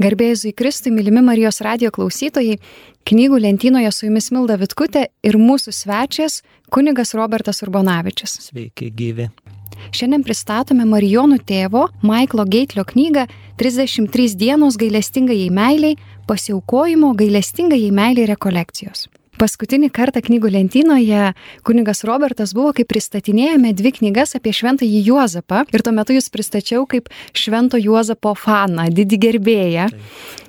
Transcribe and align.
Garbėjai 0.00 0.54
Kristui, 0.56 0.94
mylimi 0.96 1.20
Marijos 1.20 1.58
radio 1.60 1.90
klausytojai, 1.92 2.54
knygų 3.04 3.40
lentynoje 3.44 3.90
su 3.92 4.06
jumis 4.06 4.30
Milda 4.32 4.56
Vitkutė 4.56 5.02
ir 5.20 5.36
mūsų 5.36 5.74
svečias 5.76 6.38
kunigas 6.72 7.12
Robertas 7.18 7.60
Urbonavičius. 7.66 8.38
Sveiki, 8.46 8.88
gyvi. 8.96 9.28
Šiandien 9.92 10.24
pristatome 10.24 10.86
Marijonų 10.88 11.42
tėvo 11.44 11.90
Maiklo 12.00 12.46
Geitlio 12.48 12.86
knygą 12.88 13.26
33 13.60 14.38
dienos 14.40 14.80
gailestingai 14.80 15.50
meiliai, 15.52 15.98
pasiaukojimo 16.28 17.12
gailestingai 17.20 17.82
meiliai 17.92 18.30
rekolekcijos. 18.32 19.10
Paskutinį 19.40 19.88
kartą 19.88 20.20
knygų 20.20 20.50
lentynoje 20.52 21.30
kunigas 21.64 22.02
Robertas 22.04 22.50
buvo, 22.52 22.74
kai 22.76 22.84
pristatinėjome 22.84 23.70
dvi 23.72 23.94
knygas 23.96 24.36
apie 24.36 24.52
šventąjį 24.52 24.98
Juozapą 25.06 25.62
ir 25.72 25.80
tuo 25.80 25.94
metu 25.96 26.12
jūs 26.12 26.28
pristačiau 26.28 26.84
kaip 26.90 27.08
švento 27.32 27.80
Juozapo 27.80 28.34
faną, 28.36 28.90
didį 28.92 29.20
gerbėją. 29.22 29.86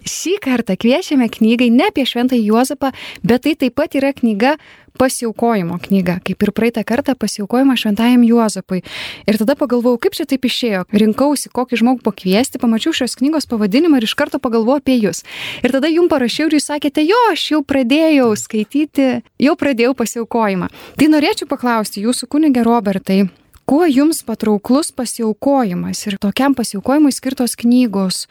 Šį 0.04 0.34
kartą 0.43 0.75
kviečiame 0.75 1.29
knygai 1.32 1.70
ne 1.71 1.88
apie 1.88 2.04
šventąjį 2.04 2.50
Juozapą, 2.50 2.92
bet 3.24 3.46
tai 3.48 3.56
taip 3.64 3.79
pat 3.79 3.96
yra 3.96 4.12
knyga 4.18 4.57
pasiaukojimo 5.00 5.77
knyga, 5.81 6.19
kaip 6.25 6.43
ir 6.43 6.51
praeitą 6.55 6.83
kartą 6.87 7.15
pasiaukojimo 7.15 7.75
šventajam 7.79 8.23
Juozapui. 8.27 8.81
Ir 9.27 9.39
tada 9.41 9.55
pagalvojau, 9.59 10.00
kaip 10.01 10.17
čia 10.17 10.27
taip 10.29 10.45
išėjo. 10.47 10.86
Rinkausi, 10.91 11.51
kokį 11.54 11.81
žmogų 11.81 12.05
pakviesti, 12.05 12.61
pamačiau 12.61 12.93
šios 12.95 13.17
knygos 13.19 13.50
pavadinimą 13.51 14.01
ir 14.01 14.07
iš 14.09 14.15
karto 14.19 14.41
pagalvojau 14.41 14.81
apie 14.81 14.97
jūs. 15.01 15.23
Ir 15.64 15.75
tada 15.75 15.91
jums 15.91 16.11
parašiau 16.11 16.50
ir 16.50 16.57
jūs 16.57 16.69
sakėte, 16.71 17.04
jo, 17.07 17.19
aš 17.31 17.45
jau 17.54 17.61
pradėjau 17.65 18.31
skaityti, 18.39 19.11
jau 19.41 19.55
pradėjau 19.59 19.93
pasiaukojimą. 19.97 20.71
Tai 21.00 21.11
norėčiau 21.14 21.50
paklausti 21.50 22.03
jūsų 22.05 22.28
kunigė 22.31 22.65
Robertai, 22.67 23.23
kuo 23.65 23.86
jums 23.87 24.23
patrauklus 24.28 24.92
pasiaukojimas 24.92 26.03
ir 26.09 26.17
tokiam 26.21 26.57
pasiaukojimui 26.57 27.14
skirtos 27.15 27.55
knygos, 27.59 28.25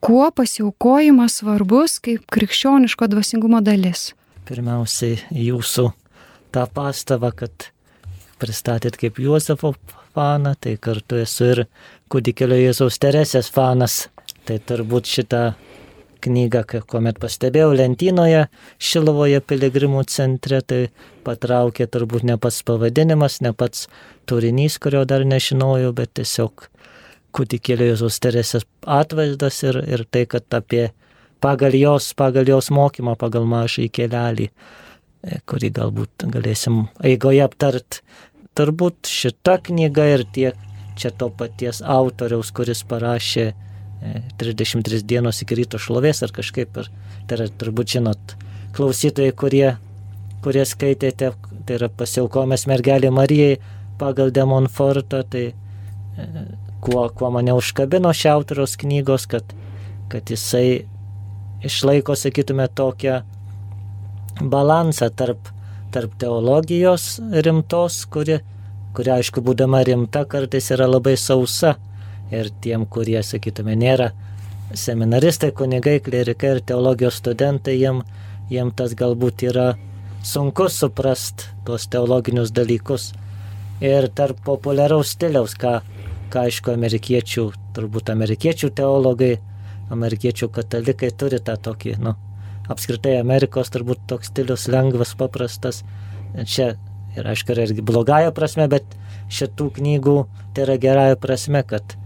kuo 0.00 0.28
pasiaukojimas 0.30 1.40
svarbus 1.40 1.98
kaip 2.04 2.28
krikščioniško 2.30 3.10
dvasingumo 3.10 3.62
dalis? 3.64 4.12
Pirmiausiai 4.46 5.18
jūsų 5.34 5.88
tą 6.54 6.64
pastabą, 6.70 7.32
kad 7.34 7.70
pristatėt 8.40 8.98
kaip 9.00 9.18
Juozapo 9.18 9.72
faną, 10.14 10.54
tai 10.60 10.76
kartu 10.80 11.18
esu 11.20 11.48
ir 11.52 11.62
kūdikėlio 12.12 12.58
Jėzaus 12.60 13.00
Teresės 13.02 13.50
fanas. 13.52 14.06
Tai 14.46 14.60
turbūt 14.62 15.10
šitą 15.10 15.40
knygą, 16.22 16.62
kuomet 16.90 17.18
pastebėjau 17.22 17.72
lentynoje 17.76 18.44
Šilovoje 18.78 19.40
piligrimų 19.42 20.04
centre, 20.10 20.60
tai 20.62 20.80
patraukė 21.26 21.88
turbūt 21.90 22.26
ne 22.28 22.38
pats 22.38 22.62
pavadinimas, 22.66 23.40
ne 23.42 23.52
pats 23.52 23.88
turinys, 24.30 24.78
kurio 24.82 25.04
dar 25.08 25.26
nežinojau, 25.26 25.92
bet 25.96 26.14
tiesiog 26.18 26.68
kūdikėlio 27.36 27.90
Jėzaus 27.92 28.20
Teresės 28.22 28.66
atvaizdas 28.86 29.60
ir, 29.66 29.82
ir 29.84 30.06
tai, 30.10 30.24
kad 30.30 30.46
apie 30.56 30.88
pagal 31.40 31.74
jos, 31.74 32.12
pagal 32.14 32.48
jos 32.48 32.70
mokymą, 32.70 33.16
pagal 33.18 33.46
mažą 33.48 33.86
kelelį, 33.92 34.50
e, 34.50 35.40
kurį 35.46 35.72
galbūt 35.78 36.26
galėsim 36.32 36.86
eigoje 37.04 37.44
aptart. 37.44 38.00
Turbūt 38.56 39.10
šita 39.10 39.58
knyga 39.68 40.06
ir 40.14 40.24
tiek 40.32 40.56
čia 40.96 41.12
to 41.12 41.28
paties 41.28 41.82
autoriaus, 41.84 42.50
kuris 42.56 42.82
parašė 42.88 43.50
33 44.40 45.00
e, 45.00 45.02
dienos 45.04 45.42
iki 45.44 45.58
ryto 45.60 45.80
šlovės 45.80 46.22
ar 46.24 46.32
kažkaip, 46.32 46.76
ir, 46.80 46.90
tai 47.28 47.38
yra 47.38 47.48
turbūt 47.52 47.96
žinot, 47.96 48.36
klausytojai, 48.76 49.34
kurie, 49.36 49.76
kurie 50.44 50.64
skaitėte, 50.68 51.32
tai 51.68 51.78
yra 51.78 51.90
pasiaukomas 51.92 52.66
mergelė 52.70 53.12
Marijai 53.12 53.58
pagal 54.00 54.32
Demonfortą, 54.32 55.22
tai 55.28 55.46
e, 55.52 56.28
kuo, 56.80 57.08
kuo 57.12 57.30
mane 57.34 57.54
užkabino 57.56 58.12
šiautoriaus 58.16 58.76
knygos, 58.80 59.28
kad, 59.30 59.56
kad 60.12 60.32
jisai 60.32 60.86
išlaiko, 61.64 62.16
sakytume, 62.16 62.68
tokią 62.68 63.20
balansą 64.42 65.10
tarp, 65.16 65.48
tarp 65.92 66.14
teologijos 66.20 67.16
rimtos, 67.32 68.04
kuri, 68.12 68.40
kuri, 68.96 69.12
aišku, 69.18 69.42
būdama 69.44 69.82
rimta, 69.86 70.24
kartais 70.28 70.70
yra 70.74 70.88
labai 70.90 71.16
sausa. 71.20 71.76
Ir 72.34 72.50
tiem, 72.60 72.88
kurie, 72.90 73.20
sakytume, 73.22 73.76
nėra 73.78 74.10
seminaristai, 74.74 75.52
kunigai, 75.54 76.00
klerikai 76.02 76.56
ir 76.56 76.62
teologijos 76.66 77.20
studentai, 77.20 77.76
jiem, 77.78 78.02
jiem 78.50 78.72
tas 78.74 78.96
galbūt 78.98 79.46
yra 79.46 79.74
sunku 80.26 80.66
suprast 80.72 81.46
tuos 81.64 81.86
teologinius 81.86 82.50
dalykus. 82.54 83.12
Ir 83.80 84.08
tarp 84.16 84.40
populiaraus 84.44 85.12
stiliaus, 85.14 85.54
ką, 85.54 85.78
ką 86.32 86.46
aišku, 86.48 86.72
amerikiečių, 86.74 87.50
turbūt 87.76 88.10
amerikiečių 88.10 88.72
teologai 88.74 89.36
amerikiečių 89.92 90.48
katalikai 90.52 91.12
turi 91.18 91.40
tą 91.42 91.56
tokį, 91.68 91.96
nu, 92.02 92.14
apskritai 92.72 93.16
Amerikos 93.20 93.70
turbūt 93.74 94.06
toks 94.10 94.32
stilius 94.32 94.66
lengvas, 94.72 95.14
paprastas. 95.18 95.82
Čia 96.36 96.74
ir 97.16 97.28
aišku, 97.30 97.54
yra 97.54 97.66
irgi 97.68 97.84
blogąją 97.86 98.32
prasme, 98.36 98.66
bet 98.70 98.96
šitų 99.32 99.70
knygų 99.78 100.16
tai 100.54 100.66
yra 100.66 100.76
gerąją 100.82 101.18
prasme, 101.22 101.62
kad 101.66 101.96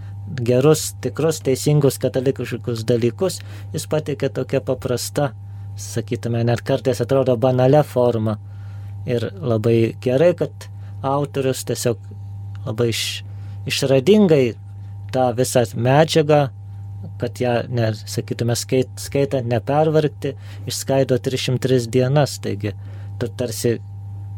gerus, 0.46 0.90
tikrus, 1.02 1.40
teisingus 1.46 1.98
katalikiškus 2.02 2.84
dalykus 2.86 3.40
jis 3.74 3.86
patikė 3.90 4.30
tokia 4.34 4.60
paprasta, 4.62 5.32
sakytume, 5.80 6.44
net 6.46 6.62
kartais 6.66 7.00
atrodo 7.02 7.36
banale 7.40 7.82
forma. 7.86 8.36
Ir 9.08 9.30
labai 9.40 9.96
gerai, 10.04 10.34
kad 10.36 10.69
autorius 11.02 11.64
tiesiog 11.64 11.98
labai 12.66 12.90
iš, 12.92 13.24
išradingai 13.70 14.44
tą 15.14 15.30
visą 15.36 15.64
medžiagą 15.74 16.50
kad 17.21 17.41
ją, 17.41 17.55
ne, 17.72 17.93
sakytume, 17.94 18.56
skait, 18.56 18.91
skaitant 19.00 19.49
nepervargti, 19.49 20.34
išskaido 20.69 21.19
303 21.21 21.88
dienas, 21.93 22.38
taigi 22.44 22.75
tu 23.21 23.28
tarsi 23.28 23.78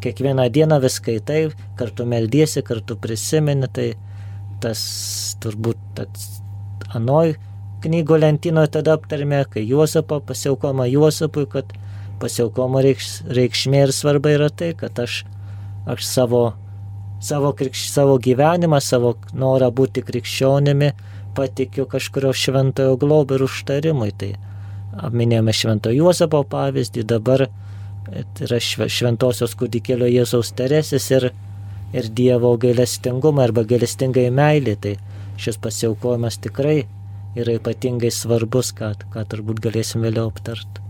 kiekvieną 0.02 0.48
dieną 0.50 0.80
vis 0.82 0.98
skaitai, 0.98 1.42
kartu 1.78 2.06
meldysi, 2.06 2.62
kartu 2.66 2.96
prisimeni, 2.98 3.68
tai 3.70 3.92
tas 4.62 4.82
turbūt 5.42 5.78
tas 5.98 6.28
anoj 6.94 7.36
knygų 7.82 8.18
lentynoje 8.22 8.72
tada 8.78 8.96
aptarėme, 8.98 9.42
kai 9.50 9.64
Juozapo 9.66 10.20
pasiaukoma 10.26 10.86
Juozapui, 10.90 11.46
kad 11.50 11.70
pasiaukoma 12.22 12.82
reikš, 12.84 13.22
reikšmė 13.38 13.86
ir 13.88 13.94
svarba 13.94 14.34
yra 14.36 14.50
tai, 14.54 14.72
kad 14.78 14.98
aš, 15.02 15.22
aš 15.90 16.04
savo, 16.06 16.42
savo, 17.22 17.50
krikš, 17.58 17.88
savo 17.90 18.18
gyvenimą, 18.22 18.78
savo 18.82 19.16
norą 19.34 19.72
būti 19.74 20.04
krikščionimi, 20.06 20.92
patikiu 21.36 21.86
kažkurio 21.90 22.32
šventojo 22.36 22.96
globį 23.00 23.38
ir 23.38 23.44
užtarimui. 23.46 24.10
Tai 24.18 24.32
minėjome 25.14 25.54
šventojo 25.56 25.96
Juozapo 26.02 26.42
pavyzdį, 26.48 27.04
dabar 27.08 27.46
yra 28.42 28.60
šventosios 28.62 29.56
kūdikėlio 29.58 30.10
Jėzaus 30.10 30.52
Teresės 30.58 31.08
ir, 31.14 31.30
ir 31.96 32.10
Dievo 32.12 32.54
gailestingumą 32.60 33.46
arba 33.48 33.64
gailestingai 33.68 34.28
meilį. 34.34 34.76
Tai 34.82 34.96
šis 35.40 35.58
pasiaukojimas 35.62 36.38
tikrai 36.44 36.82
yra 37.38 37.56
ypatingai 37.56 38.12
svarbus, 38.12 38.74
ką, 38.76 38.92
ką 39.12 39.24
turbūt 39.32 39.62
galėsim 39.64 40.04
vėliau 40.04 40.28
aptarti. 40.32 40.84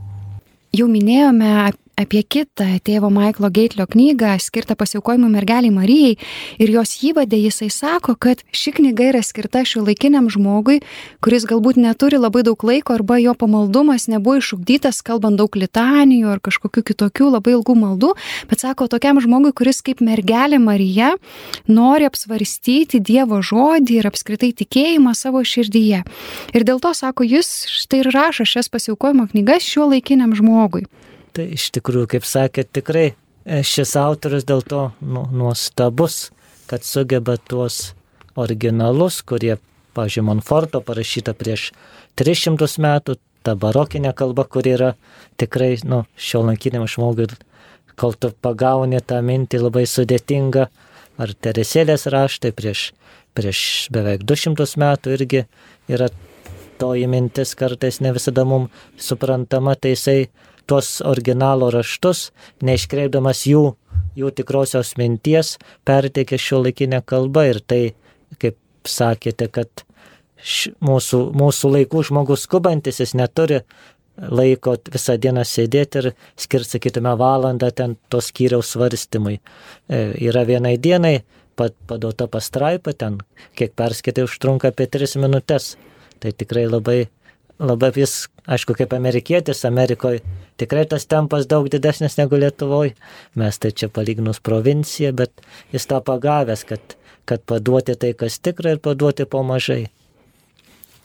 Jau 0.73 0.89
minėjome 0.89 1.53
apie 2.03 2.23
kitą 2.23 2.67
tėvo 2.85 3.11
Maiklo 3.13 3.49
Geitlio 3.53 3.87
knygą 3.91 4.35
skirtą 4.43 4.75
pasiaukojimui 4.79 5.31
mergeliai 5.31 5.73
Marijai 5.75 6.17
ir 6.63 6.73
jos 6.75 6.95
įvadė 7.07 7.39
jisai 7.39 7.69
sako, 7.71 8.15
kad 8.19 8.43
ši 8.55 8.75
knyga 8.79 9.11
yra 9.13 9.23
skirta 9.25 9.63
šio 9.69 9.85
laikiniam 9.87 10.29
žmogui, 10.33 10.81
kuris 11.23 11.47
galbūt 11.49 11.79
neturi 11.81 12.19
labai 12.21 12.43
daug 12.47 12.63
laiko 12.67 12.97
arba 12.97 13.19
jo 13.23 13.35
pamaldumas 13.39 14.09
nebuvo 14.11 14.41
išugdytas, 14.41 15.03
kalbant 15.07 15.39
daug 15.41 15.55
litanijų 15.59 16.33
ar 16.33 16.43
kažkokių 16.43 16.85
kitokių 16.93 17.31
labai 17.37 17.55
ilgų 17.57 17.77
maldų, 17.79 18.15
bet 18.51 18.65
sako 18.65 18.89
tokiam 18.91 19.21
žmogui, 19.23 19.55
kuris 19.55 19.83
kaip 19.85 20.03
mergelė 20.03 20.59
Marija 20.63 21.15
nori 21.71 22.09
apsvarstyti 22.09 23.03
Dievo 23.03 23.43
žodį 23.43 24.01
ir 24.01 24.11
apskritai 24.11 24.53
tikėjimą 24.59 25.15
savo 25.19 25.45
širdyje. 25.47 26.03
Ir 26.53 26.67
dėl 26.67 26.83
to, 26.83 26.95
sako, 26.97 27.27
jis 27.27 27.53
štai 27.71 28.03
ir 28.03 28.13
rašo 28.15 28.49
šias 28.49 28.73
pasiaukojimo 28.73 29.29
knygas 29.33 29.67
šio 29.67 29.89
laikiniam 29.93 30.35
žmogui. 30.37 30.87
Tai 31.33 31.47
iš 31.57 31.71
tikrųjų, 31.73 32.11
kaip 32.13 32.27
sakėt, 32.29 32.69
tikrai 32.77 33.07
e, 33.09 33.63
šis 33.65 33.95
autorius 33.97 34.45
dėl 34.45 34.61
to 34.69 34.83
nu, 35.01 35.25
nuostabus, 35.33 36.29
kad 36.69 36.85
sugeba 36.85 37.39
tuos 37.41 37.95
originalus, 38.37 39.23
kurie, 39.25 39.57
pažiūrėjau, 39.97 40.27
Monforto 40.29 40.83
parašyta 40.85 41.33
prieš 41.37 41.71
300 42.21 42.69
metų, 42.85 43.17
ta 43.43 43.57
barokinė 43.57 44.13
kalba, 44.17 44.45
kuri 44.45 44.75
yra 44.77 44.91
tikrai, 45.41 45.75
nu, 45.89 46.03
šio 46.17 46.45
lankiniam 46.47 46.85
žmogui, 46.89 47.31
kol 47.97 48.13
tu 48.13 48.33
pagauni 48.45 49.01
tą 49.01 49.23
mintį 49.25 49.65
labai 49.65 49.87
sudėtinga, 49.89 50.69
ar 51.21 51.33
Teresėlės 51.45 52.07
raštai 52.13 52.53
prieš, 52.57 52.91
prieš 53.37 53.89
beveik 53.93 54.25
200 54.29 54.69
metų 54.85 55.17
irgi 55.17 55.45
yra 55.89 56.13
toji 56.81 57.09
mintis 57.09 57.57
kartais 57.59 58.01
ne 58.03 58.13
visada 58.13 58.45
mums 58.49 58.73
suprantama, 59.01 59.77
tai 59.77 59.97
jisai 59.97 60.19
tuos 60.67 61.01
originalo 61.05 61.71
raštus, 61.75 62.31
neiškreipdamas 62.65 63.45
jų, 63.49 63.65
jų 64.19 64.33
tikrosios 64.37 64.95
minties, 65.01 65.57
perteikė 65.89 66.39
šio 66.41 66.63
laikinę 66.67 67.03
kalbą 67.07 67.49
ir 67.51 67.63
tai, 67.65 67.83
kaip 68.43 68.59
sakėte, 68.89 69.49
kad 69.53 69.85
š, 70.43 70.75
mūsų, 70.85 71.25
mūsų 71.39 71.73
laikų 71.77 72.05
žmogus 72.11 72.47
skubantis, 72.49 73.01
jis 73.03 73.15
neturi 73.19 73.63
laiko 74.17 74.77
visą 74.93 75.17
dieną 75.21 75.45
sėdėti 75.49 76.03
ir 76.03 76.09
skirti, 76.37 76.77
sakytume, 76.77 77.15
valandą 77.19 77.71
ten 77.75 77.97
tos 78.13 78.29
skyriaus 78.31 78.75
svarstymui. 78.75 79.39
E, 79.89 80.03
yra 80.21 80.45
vienai 80.49 80.77
dienai 80.79 81.23
paduota 81.57 82.29
pastraipa, 82.29 82.93
ten 82.93 83.19
kiek 83.59 83.75
perskaitai 83.77 84.27
užtrunka 84.27 84.73
apie 84.73 84.89
3 84.91 85.19
minutės. 85.23 85.77
Tai 86.23 86.31
tikrai 86.39 86.69
labai, 86.69 87.09
labai 87.63 87.93
vis, 87.97 88.27
aišku, 88.51 88.75
kaip 88.79 88.95
amerikietis, 88.97 89.65
Amerikoje 89.69 90.23
tikrai 90.61 90.85
tas 90.91 91.07
tempas 91.09 91.47
daug 91.51 91.69
didesnis 91.73 92.19
negu 92.19 92.39
Lietuvoje. 92.39 92.95
Mes 93.39 93.59
tai 93.59 93.73
čia 93.73 93.89
palyginus 93.89 94.43
provincija, 94.43 95.13
bet 95.17 95.45
jis 95.75 95.89
tą 95.91 96.03
pagavęs, 96.05 96.67
kad, 96.69 96.97
kad 97.29 97.45
paduoti 97.49 97.97
tai, 97.99 98.13
kas 98.19 98.39
tikra 98.43 98.77
ir 98.77 98.83
paduoti 98.83 99.27
po 99.27 99.43
mažai. 99.47 99.87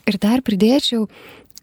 Ir 0.08 0.16
dar 0.22 0.40
pridėčiau, 0.44 1.06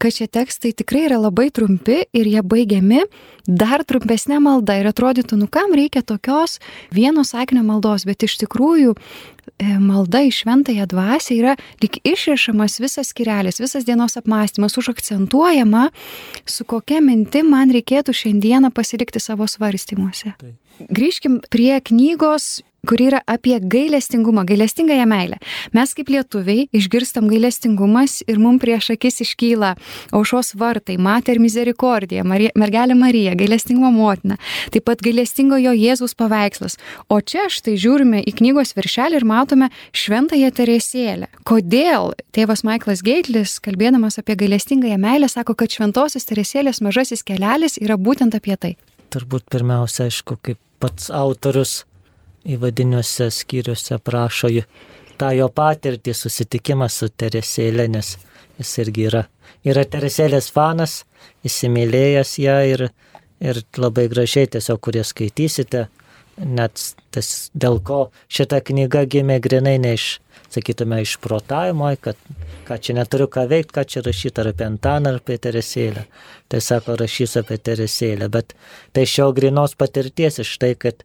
kad 0.00 0.14
šie 0.14 0.26
tekstai 0.30 0.72
tikrai 0.76 1.06
yra 1.08 1.20
labai 1.20 1.48
trumpi 1.54 2.02
ir 2.16 2.28
jie 2.30 2.42
baigiami 2.42 3.04
dar 3.46 3.84
trumpesnė 3.86 4.40
malda 4.42 4.78
ir 4.80 4.88
atrodytų, 4.90 5.38
nu 5.38 5.48
kam 5.50 5.74
reikia 5.76 6.02
tokios 6.02 6.58
vieno 6.94 7.24
sakinio 7.24 7.62
maldos, 7.66 8.04
bet 8.08 8.26
iš 8.26 8.36
tikrųjų 8.42 8.96
e, 8.96 9.78
malda 9.78 10.24
į 10.26 10.32
šventąją 10.34 10.88
dvasę 10.90 11.38
yra 11.38 11.56
lik 11.82 12.00
išrišamas 12.02 12.80
visas 12.82 13.12
skirelis, 13.14 13.62
visas 13.62 13.86
dienos 13.86 14.18
apmąstymas, 14.18 14.76
užakcentuojama, 14.82 15.88
su 16.44 16.66
kokia 16.68 17.00
minti 17.04 17.44
man 17.46 17.72
reikėtų 17.74 18.14
šiandieną 18.16 18.74
pasilikti 18.74 19.22
savo 19.22 19.46
svarstymuose. 19.50 20.34
Grįžkim 20.78 21.40
prie 21.50 21.80
knygos 21.80 22.60
kuri 22.86 23.08
yra 23.10 23.20
apie 23.26 23.58
gailestingumą, 23.60 24.44
gailestingąją 24.46 25.06
meilę. 25.06 25.36
Mes 25.74 25.94
kaip 25.94 26.10
lietuviai 26.12 26.68
išgirstam 26.76 27.28
gailestingumas 27.28 28.20
ir 28.30 28.38
mums 28.38 28.62
prieš 28.62 28.92
akis 28.94 29.20
iškyla 29.24 29.72
aušos 30.16 30.54
vartai, 30.58 30.96
Mater 30.98 31.40
Misericordija, 31.42 32.24
Marija, 32.24 32.54
mergelė 32.54 32.94
Marija, 32.98 33.34
gailestingumo 33.38 33.90
motina, 33.90 34.38
taip 34.72 34.86
pat 34.86 35.02
gailestingojo 35.02 35.74
Jėzus 35.74 36.14
paveikslas. 36.18 36.78
O 37.10 37.20
čia 37.20 37.48
štai 37.52 37.76
žiūrime 37.80 38.22
į 38.22 38.36
knygos 38.40 38.76
viršelį 38.78 39.20
ir 39.20 39.26
matome 39.26 39.70
šventąją 39.96 40.52
Teresėlę. 40.56 41.30
Kodėl 41.48 42.14
tėvas 42.36 42.62
Michaelas 42.66 43.02
Geitlis, 43.06 43.58
kalbėdamas 43.64 44.20
apie 44.22 44.38
gailestingąją 44.38 45.00
meilę, 45.02 45.30
sako, 45.32 45.58
kad 45.58 45.74
šventosios 45.74 46.28
Teresėlės 46.28 46.82
mažasis 46.84 47.26
kelelis 47.26 47.80
yra 47.82 47.98
būtent 47.98 48.38
apie 48.38 48.56
tai? 48.56 48.76
Turbūt 49.10 49.46
pirmiausia, 49.50 50.08
aišku, 50.10 50.38
kaip 50.42 50.58
pats 50.80 51.10
autorius 51.14 51.84
įvadiniuose 52.46 53.30
skyriuose 53.34 53.98
prašo 53.98 54.50
tą 55.18 55.32
jo 55.32 55.48
patirtį, 55.48 56.14
susitikimą 56.14 56.88
su 56.92 57.08
Teresėlė, 57.08 57.88
nes 57.88 58.16
jis 58.58 58.72
irgi 58.84 59.06
yra, 59.10 59.22
yra 59.64 59.84
Teresėlės 59.88 60.50
fanas, 60.52 61.04
įsimylėjęs 61.46 62.36
ją 62.42 62.56
ir, 62.72 62.88
ir 63.40 63.62
labai 63.80 64.06
gražiai 64.12 64.50
tiesiog, 64.52 64.80
kurie 64.84 65.04
skaitysite, 65.04 65.86
net 66.36 66.80
tas, 67.14 67.50
dėl 67.54 67.80
ko 67.84 68.06
šita 68.28 68.60
knyga 68.64 69.04
gimė 69.08 69.38
grinai 69.44 69.76
ne 69.80 69.94
iš, 69.96 70.06
sakytume, 70.52 71.00
iš 71.04 71.16
protavimo, 71.22 71.88
kad 72.00 72.18
ką 72.68 72.78
čia 72.82 72.96
neturiu 72.98 73.28
ką 73.32 73.46
veikti, 73.50 73.74
ką 73.76 73.84
čia 73.88 74.02
rašyti 74.04 74.42
ar 74.42 74.52
apie 74.52 74.66
Antaną, 74.68 75.14
ar 75.14 75.20
apie 75.20 75.38
Teresėlę. 75.42 76.06
Tai 76.52 76.60
sako, 76.62 76.96
rašys 77.00 77.36
apie 77.40 77.58
Teresėlę, 77.58 78.28
bet 78.32 78.54
tai 78.96 79.06
šio 79.08 79.30
grinos 79.36 79.76
patirties 79.78 80.40
iš 80.44 80.56
tai, 80.62 80.74
kad 80.78 81.02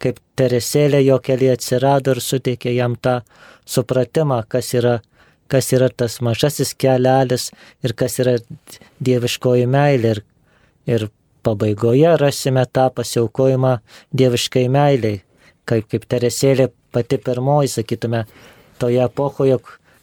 kaip 0.00 0.18
Teresėlė 0.40 1.02
jo 1.04 1.20
keliai 1.22 1.54
atsirado 1.58 2.16
ir 2.16 2.24
suteikė 2.24 2.74
jam 2.74 2.96
tą 2.96 3.20
supratimą, 3.68 4.42
kas 4.48 4.72
yra, 4.74 4.98
kas 5.50 5.72
yra 5.76 5.90
tas 5.92 6.20
mažasis 6.24 6.72
kelelis 6.74 7.50
ir 7.84 7.92
kas 7.92 8.18
yra 8.22 8.38
dieviškoji 9.04 9.68
meilė. 9.70 10.16
Ir, 10.16 10.24
ir 10.88 11.10
pabaigoje 11.42 12.14
rasime 12.20 12.64
tą 12.66 12.88
pasiaukojimą 12.94 13.76
dieviškai 14.16 14.66
meiliai, 14.72 15.20
kaip, 15.68 15.88
kaip 15.90 16.06
Teresėlė 16.10 16.70
pati 16.92 17.18
pirmoji, 17.22 17.70
sakytume, 17.76 18.24
toje 18.80 19.04
epochoje, 19.04 19.58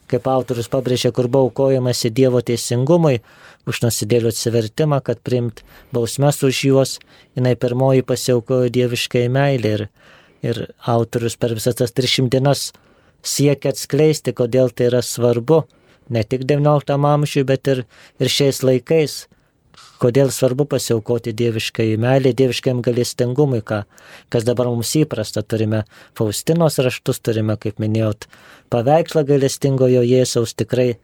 kaip 0.07 0.27
autorius 0.31 0.69
pabrėžė, 0.71 1.11
kur 1.15 1.27
buvo 1.27 1.49
aukojamasi 1.49 2.11
Dievo 2.15 2.41
teisingumui, 2.45 3.19
už 3.67 3.81
nusidėlių 3.83 4.31
atsivertimą, 4.31 5.01
kad 5.03 5.19
priimt 5.25 5.63
bausmes 5.95 6.39
už 6.47 6.63
juos, 6.69 6.97
jinai 7.35 7.55
pirmoji 7.59 8.05
pasiaukojo 8.07 8.71
dieviškai 8.73 9.25
meilė 9.31 9.73
ir, 9.77 9.87
ir 10.45 10.61
autorius 10.87 11.35
per 11.35 11.55
visas 11.57 11.75
tas 11.79 11.91
300 11.91 12.31
dienas 12.31 12.69
siekia 13.27 13.73
atskleisti, 13.73 14.33
kodėl 14.37 14.71
tai 14.71 14.87
yra 14.91 15.03
svarbu, 15.03 15.65
ne 16.09 16.23
tik 16.23 16.45
XIX 16.47 16.95
amžiui, 17.11 17.43
bet 17.47 17.67
ir, 17.73 17.83
ir 18.21 18.31
šiais 18.31 18.63
laikais, 18.63 19.25
kodėl 20.01 20.31
svarbu 20.33 20.67
pasiaukoti 20.69 21.33
dieviškai 21.37 21.89
meilė, 22.01 22.33
dieviškam 22.37 22.81
galestingumui, 22.85 23.61
ką, 23.65 23.83
kas 24.33 24.45
dabar 24.47 24.69
mums 24.71 24.93
įprasta, 24.99 25.43
turime 25.43 25.83
Faustinos 26.17 26.79
raštus, 26.83 27.21
turime, 27.23 27.57
kaip 27.61 27.81
minėjot, 27.83 28.29
paveikslą 28.73 29.25
galestingojo 29.27 30.03
Jėzaus, 30.05 30.55
tikrai 30.57 30.95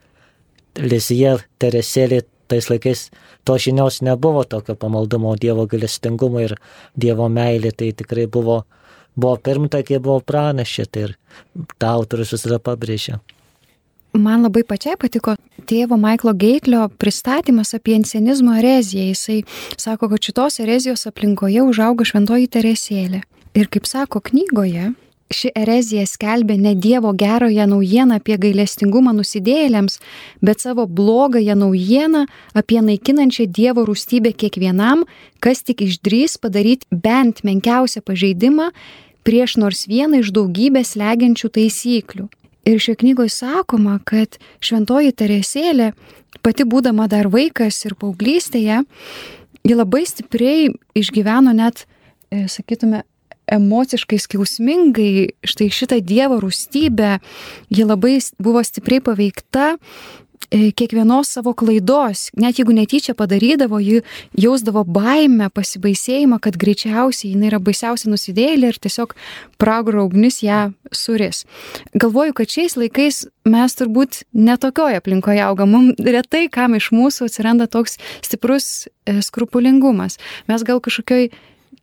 Lizija 0.80 1.38
Teresėlė 1.62 2.24
tais 2.48 2.70
laikais 2.70 3.10
to 3.44 3.58
žinios 3.58 4.02
nebuvo 4.02 4.44
tokio 4.44 4.76
pamaldumo 4.76 5.36
Dievo 5.40 5.66
galestingumo 5.70 6.42
ir 6.44 6.58
Dievo 7.00 7.30
meilė, 7.30 7.72
tai 7.72 7.92
tikrai 7.98 8.28
buvo, 8.28 8.64
buvo 9.16 9.38
pirmtakė, 9.38 10.00
buvo 10.00 10.20
pranašė, 10.22 10.86
tai 10.90 11.08
ir 11.08 11.16
tą 11.78 11.94
autorius 11.98 12.36
visada 12.36 12.60
pabrėžė. 12.60 13.20
Man 14.14 14.44
labai 14.46 14.62
pačiai 14.62 14.94
patiko 15.02 15.34
tėvo 15.66 15.98
Maiklo 15.98 16.36
Geitlio 16.38 16.84
pristatymas 17.02 17.74
apie 17.74 17.96
ensenizmo 17.98 18.54
ereziją. 18.60 19.08
Jisai 19.10 19.40
sako, 19.74 20.12
kad 20.12 20.22
šitos 20.22 20.60
erezijos 20.62 21.08
aplinkoje 21.10 21.64
užauga 21.66 22.06
šventoji 22.06 22.46
Teresėlė. 22.54 23.24
Ir 23.58 23.72
kaip 23.74 23.90
sako 23.90 24.22
knygoje, 24.30 24.92
ši 25.34 25.50
erezija 25.58 26.06
skelbė 26.06 26.60
ne 26.62 26.76
Dievo 26.78 27.10
gerąją 27.18 27.66
naujieną 27.72 28.20
apie 28.22 28.38
gailestingumą 28.38 29.16
nusidėjėliams, 29.18 29.98
bet 30.46 30.62
savo 30.62 30.86
blogąją 30.86 31.58
naujieną 31.58 32.28
apie 32.54 32.82
naikinančią 32.86 33.50
Dievo 33.50 33.88
rūstybę 33.90 34.36
kiekvienam, 34.38 35.08
kas 35.42 35.66
tik 35.66 35.82
išdrys 35.88 36.38
padaryti 36.38 36.86
bent 36.92 37.42
menkiausią 37.42 38.06
pažeidimą 38.06 38.70
prieš 39.26 39.58
nors 39.58 39.88
vieną 39.90 40.22
iš 40.22 40.30
daugybės 40.38 40.94
legiančių 41.02 41.54
taisyklių. 41.58 42.30
Ir 42.66 42.80
šioje 42.80 43.02
knygoje 43.02 43.32
sakoma, 43.34 43.98
kad 44.08 44.38
šventoji 44.64 45.12
Teresėlė, 45.20 45.92
pati 46.46 46.64
būdama 46.64 47.10
dar 47.12 47.28
vaikas 47.32 47.82
ir 47.84 47.98
paauglystėje, 48.00 48.84
ji 49.64 49.76
labai 49.76 50.06
stipriai 50.08 50.70
išgyveno 50.96 51.52
net, 51.56 51.86
e, 52.32 52.46
sakytume, 52.48 53.04
emociškai 53.52 54.20
skausmingai 54.24 55.36
štai 55.44 55.68
šitą 55.74 56.00
Dievo 56.00 56.40
rūstybę, 56.40 57.18
ji 57.68 57.84
labai 57.84 58.18
buvo 58.40 58.64
stipriai 58.64 59.04
paveikta 59.04 59.74
kiekvienos 60.54 61.32
savo 61.34 61.54
klaidos, 61.58 62.28
net 62.38 62.60
jeigu 62.60 62.74
netyčia 62.76 63.16
padarydavo, 63.18 63.80
ji 63.82 64.04
jausdavo 64.38 64.84
baimę, 64.86 65.50
pasibaisėjimą, 65.54 66.40
kad 66.44 66.58
greičiausiai 66.62 67.34
jinai 67.34 67.50
yra 67.50 67.60
baisiausia 67.64 68.12
nusidėlė 68.12 68.74
ir 68.74 68.80
tiesiog 68.84 69.16
pragaro 69.62 70.06
ugnis 70.06 70.44
ją 70.46 70.68
suris. 70.94 71.44
Galvoju, 71.98 72.36
kad 72.38 72.54
šiais 72.54 72.78
laikais 72.78 73.24
mes 73.50 73.78
turbūt 73.80 74.24
netokioje 74.34 75.02
aplinkoje 75.02 75.42
augam, 75.44 75.74
mums 75.74 76.06
retai 76.06 76.46
kam 76.54 76.78
iš 76.78 76.92
mūsų 76.94 77.32
atsiranda 77.32 77.68
toks 77.68 77.98
stiprus 78.24 78.86
e, 78.86 79.20
skrupulingumas. 79.26 80.20
Mes 80.52 80.64
gal 80.68 80.84
kažkokioj 80.84 81.32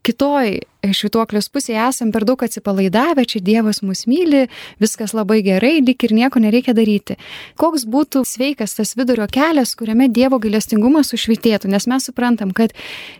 kitoj 0.06 0.58
švituoklės 0.80 1.50
pusėje 1.52 1.80
esam 1.82 2.10
per 2.12 2.24
daug 2.28 2.40
atsipalaidavę, 2.44 3.26
čia 3.28 3.42
Dievas 3.44 3.82
mus 3.84 4.06
myli, 4.08 4.46
viskas 4.80 5.12
labai 5.16 5.40
gerai, 5.44 5.78
lik 5.84 6.06
ir 6.06 6.14
nieko 6.16 6.40
nereikia 6.40 6.72
daryti. 6.76 7.18
Koks 7.60 7.84
būtų 7.90 8.22
sveikas 8.28 8.78
tas 8.78 8.94
vidurio 8.96 9.26
kelias, 9.30 9.74
kuriame 9.78 10.08
Dievo 10.08 10.40
gailestingumas 10.40 11.12
sušvitėtų, 11.12 11.70
nes 11.72 11.86
mes 11.90 12.08
suprantam, 12.08 12.54
kad 12.56 12.72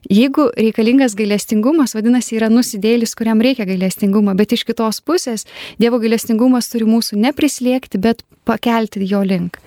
jeigu 0.08 0.48
reikalingas 0.56 1.16
gailestingumas, 1.18 1.94
vadinasi, 1.98 2.38
yra 2.40 2.50
nusidėlis, 2.52 3.14
kuriam 3.18 3.42
reikia 3.44 3.68
gailestingumo, 3.68 4.34
bet 4.38 4.56
iš 4.56 4.64
kitos 4.68 5.02
pusės 5.04 5.46
Dievo 5.80 6.00
gailestingumas 6.02 6.72
turi 6.72 6.88
mūsų 6.88 7.20
neprislėgti, 7.20 8.00
bet 8.00 8.24
pakelti 8.48 9.04
jo 9.04 9.20
link. 9.26 9.60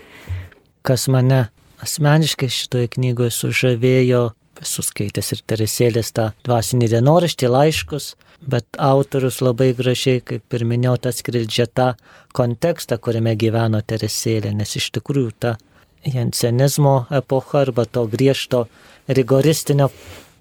Kas 0.84 1.06
mane 1.08 1.46
asmeniškai 1.84 2.50
šitoje 2.52 2.90
knygoje 2.96 3.32
sužavėjo, 3.36 4.32
esu 4.62 4.84
skaitęs 4.86 5.34
ir 5.36 5.42
Teresėlės 5.50 6.12
tą 6.16 6.30
dvasinį 6.46 6.90
dienoraštį, 6.94 7.50
laiškus, 7.50 8.14
bet 8.46 8.66
autorius 8.78 9.42
labai 9.42 9.72
gražiai, 9.78 10.22
kaip 10.22 10.58
ir 10.58 10.66
minėjau, 10.70 10.98
atskleidžia 11.12 11.68
tą 11.68 11.94
kontekstą, 12.36 13.00
kuriame 13.02 13.36
gyveno 13.40 13.82
Teresėlė, 13.82 14.54
nes 14.58 14.76
iš 14.80 14.92
tikrųjų 14.98 15.32
ta 15.40 15.56
jensenizmo 16.04 17.06
epocha 17.12 17.64
arba 17.64 17.86
to 17.86 18.06
griežto 18.12 18.68
rigoristinio 19.08 19.90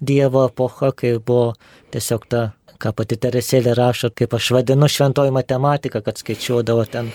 Dievo 0.03 0.47
epocha, 0.49 0.91
kai 0.91 1.15
buvo 1.17 1.53
tiesiog 1.93 2.27
ta, 2.27 2.41
ką 2.81 2.91
pati 2.97 3.15
Teresėlė 3.15 3.75
rašo, 3.79 4.11
kaip 4.11 4.35
aš 4.35 4.51
vadinu 4.57 4.89
šventoji 4.91 5.31
matematika, 5.31 6.01
kad 6.03 6.19
skaičiuodavo 6.19 6.83
ten 6.91 7.11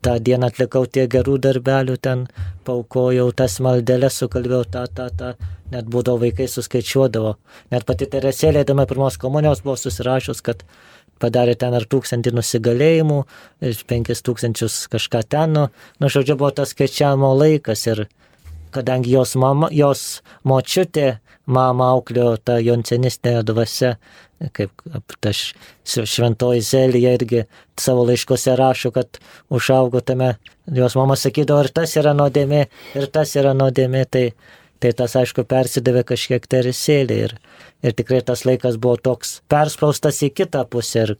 tą 0.00 0.16
dieną 0.22 0.48
atlikau 0.48 0.86
tiek 0.86 1.10
gerų 1.10 1.38
darbelių, 1.44 1.96
ten 2.00 2.26
paukojau 2.64 3.26
tas 3.36 3.58
maldelės, 3.64 4.20
sukalbėjau 4.22 4.62
tą, 4.76 4.84
tą, 4.94 5.08
tą, 5.18 5.32
net 5.72 5.88
būdavo 5.90 6.24
vaikai 6.24 6.48
suskaičiuodavo. 6.50 7.34
Net 7.74 7.86
pati 7.88 8.08
Teresėlė, 8.10 8.64
dama 8.68 8.86
pirmos 8.90 9.18
komunijos 9.20 9.62
buvo 9.64 9.76
susirašus, 9.80 10.42
kad 10.46 10.64
padarė 11.20 11.56
ten 11.60 11.76
ar 11.76 11.84
tūkstantį 11.90 12.32
nusigalėjimų, 12.36 13.18
penkis 13.90 14.24
tūkstančius 14.26 14.86
kažką 14.92 15.24
ten, 15.28 15.52
nu, 15.56 15.66
nu, 16.00 16.12
žodžiu, 16.12 16.38
buvo 16.40 16.52
tas 16.56 16.72
skaičiavimo 16.74 17.34
laikas 17.36 17.86
ir 17.90 18.06
kadangi 18.74 19.12
jos, 19.12 19.34
mama, 19.40 19.68
jos 19.74 20.22
močiutė 20.46 21.18
mama 21.50 21.90
auklėjo 21.96 22.36
tą 22.46 22.58
joncenistinę 22.62 23.42
dvasę, 23.46 23.96
kaip 24.56 24.84
ta 25.20 25.32
šventoji 25.34 26.62
Zelija 26.64 27.12
irgi 27.18 27.42
savo 27.80 28.06
laiškose 28.08 28.54
rašo, 28.56 28.92
kad 28.94 29.18
užaugo 29.52 30.00
tame, 30.00 30.34
jos 30.72 30.96
mama 30.96 31.18
sakydavo, 31.18 31.64
ir 31.64 31.72
tas 31.74 31.96
yra 32.00 32.14
nuodėmė, 32.16 32.62
ir 32.96 33.10
tas 33.12 33.34
yra 33.36 33.52
nuodėmė, 33.56 34.06
tai, 34.08 34.24
tai 34.80 34.92
tas 34.96 35.16
aišku 35.20 35.44
persidavė 35.48 36.04
kažkiek 36.08 36.46
teresėlį 36.50 37.18
ir, 37.26 37.36
ir 37.84 37.96
tikrai 37.96 38.22
tas 38.26 38.46
laikas 38.48 38.78
buvo 38.80 38.96
toks 38.96 39.40
perspaustas 39.52 40.22
į 40.26 40.32
kitą 40.40 40.64
pusę 40.72 41.04
ir 41.06 41.16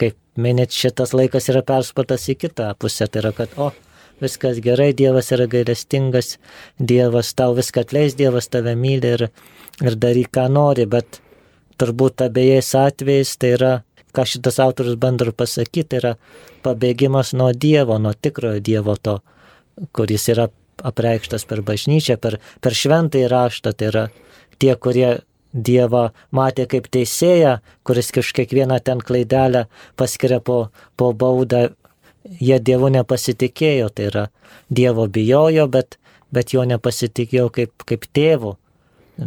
kaip 0.00 0.16
minėt, 0.40 0.72
šitas 0.72 1.12
laikas 1.16 1.48
yra 1.52 1.62
perspaustas 1.66 2.28
į 2.32 2.38
kitą 2.46 2.70
pusę, 2.80 3.08
tai 3.08 3.22
yra, 3.22 3.32
kad, 3.36 3.52
o, 3.60 3.70
viskas 4.22 4.60
gerai, 4.64 4.92
Dievas 4.96 5.32
yra 5.34 5.48
gailestingas, 5.50 6.36
Dievas 6.78 7.32
tau 7.36 7.56
viską 7.58 7.84
atleis, 7.86 8.16
Dievas 8.18 8.48
tave 8.52 8.74
myli 8.78 9.14
ir, 9.16 9.28
ir 9.82 9.98
daryk, 9.98 10.32
ką 10.36 10.48
nori, 10.52 10.86
bet 10.86 11.20
turbūt 11.80 12.24
abiejais 12.26 12.72
atvejais 12.78 13.36
tai 13.40 13.54
yra, 13.58 13.72
ką 14.16 14.26
šitas 14.28 14.60
autorius 14.62 14.98
bando 15.00 15.28
pasakyti, 15.32 15.88
tai 15.90 16.02
yra 16.02 16.16
pabėgimas 16.64 17.32
nuo 17.36 17.50
Dievo, 17.52 17.98
nuo 17.98 18.14
tikrojo 18.14 18.62
Dievo 18.64 18.96
to, 18.96 19.18
kuris 19.96 20.28
yra 20.32 20.48
apreikštas 20.82 21.46
per 21.48 21.62
bažnyčią, 21.66 22.18
per, 22.22 22.38
per 22.60 22.76
šventąjį 22.76 23.28
raštą, 23.32 23.74
tai 23.76 23.92
yra 23.92 24.08
tie, 24.58 24.74
kurie 24.76 25.20
Dievą 25.52 26.06
matė 26.32 26.64
kaip 26.64 26.86
teisėją, 26.88 27.58
kuris 27.84 28.08
kiekvieną 28.14 28.78
ten 28.80 29.02
klaidelę 29.04 29.66
paskiria 30.00 30.38
po, 30.40 30.70
po 30.96 31.10
baudą 31.12 31.66
jie 32.24 32.58
Dievu 32.60 32.88
nepasitikėjo, 32.92 33.90
tai 33.92 34.08
yra 34.08 34.26
Dievo 34.70 35.06
bijojo, 35.08 35.66
bet, 35.68 35.98
bet 36.32 36.54
jo 36.54 36.64
nepasitikėjo 36.64 37.50
kaip, 37.52 37.84
kaip 37.84 38.08
tėvu. 38.16 38.56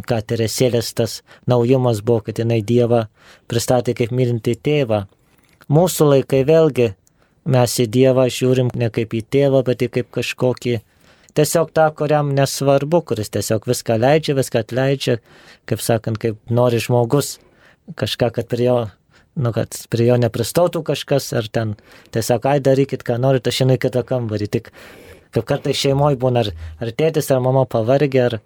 Ką 0.06 0.18
Teresėlės 0.26 0.90
tas 0.98 1.20
naujumas 1.46 2.02
buvo, 2.02 2.24
kad 2.26 2.40
jinai 2.42 2.58
Dievą 2.66 3.06
pristatė 3.46 3.94
kaip 3.94 4.10
mylinti 4.10 4.56
tėvą. 4.58 5.04
Mūsų 5.70 6.10
laikai 6.10 6.42
vėlgi 6.46 6.90
mes 7.46 7.78
į 7.78 7.86
Dievą 7.94 8.26
žiūrim 8.26 8.72
ne 8.74 8.90
kaip 8.90 9.14
į 9.14 9.22
tėvą, 9.30 9.62
bet 9.66 9.86
į 9.86 9.92
kaip 9.94 10.10
kažkokį 10.18 10.80
tiesiog 11.36 11.72
tą, 11.76 11.88
kuriam 11.96 12.32
nesvarbu, 12.36 13.02
kuris 13.10 13.32
tiesiog 13.34 13.68
viską 13.68 13.98
leidžia, 14.00 14.36
viską 14.38 14.62
atleidžia, 14.64 15.18
kaip 15.68 15.82
sakant, 15.84 16.20
kaip 16.22 16.38
nori 16.50 16.80
žmogus 16.82 17.36
kažką, 17.96 18.32
kad 18.38 18.48
prie 18.50 18.66
jo 18.66 18.78
nu, 19.36 19.52
kad 19.52 19.76
prie 19.92 20.08
jo 20.08 20.16
nepristautų 20.20 20.82
kažkas, 20.86 21.28
ar 21.36 21.48
ten 21.52 21.74
tiesiog, 22.14 22.46
ai 22.48 22.60
darykit, 22.64 23.04
ką 23.06 23.18
norite, 23.20 23.52
aš 23.52 23.62
žinai 23.62 23.76
kitą 23.80 24.02
kambarį. 24.08 24.48
Tik 24.56 24.70
kaip 25.36 25.44
kartais 25.48 25.76
šeimoje 25.76 26.16
būna, 26.20 26.46
ar, 26.46 26.52
ar 26.80 26.92
tėtis, 26.96 27.28
ar 27.30 27.42
mama 27.44 27.66
pavargę, 27.68 28.22
ar, 28.30 28.38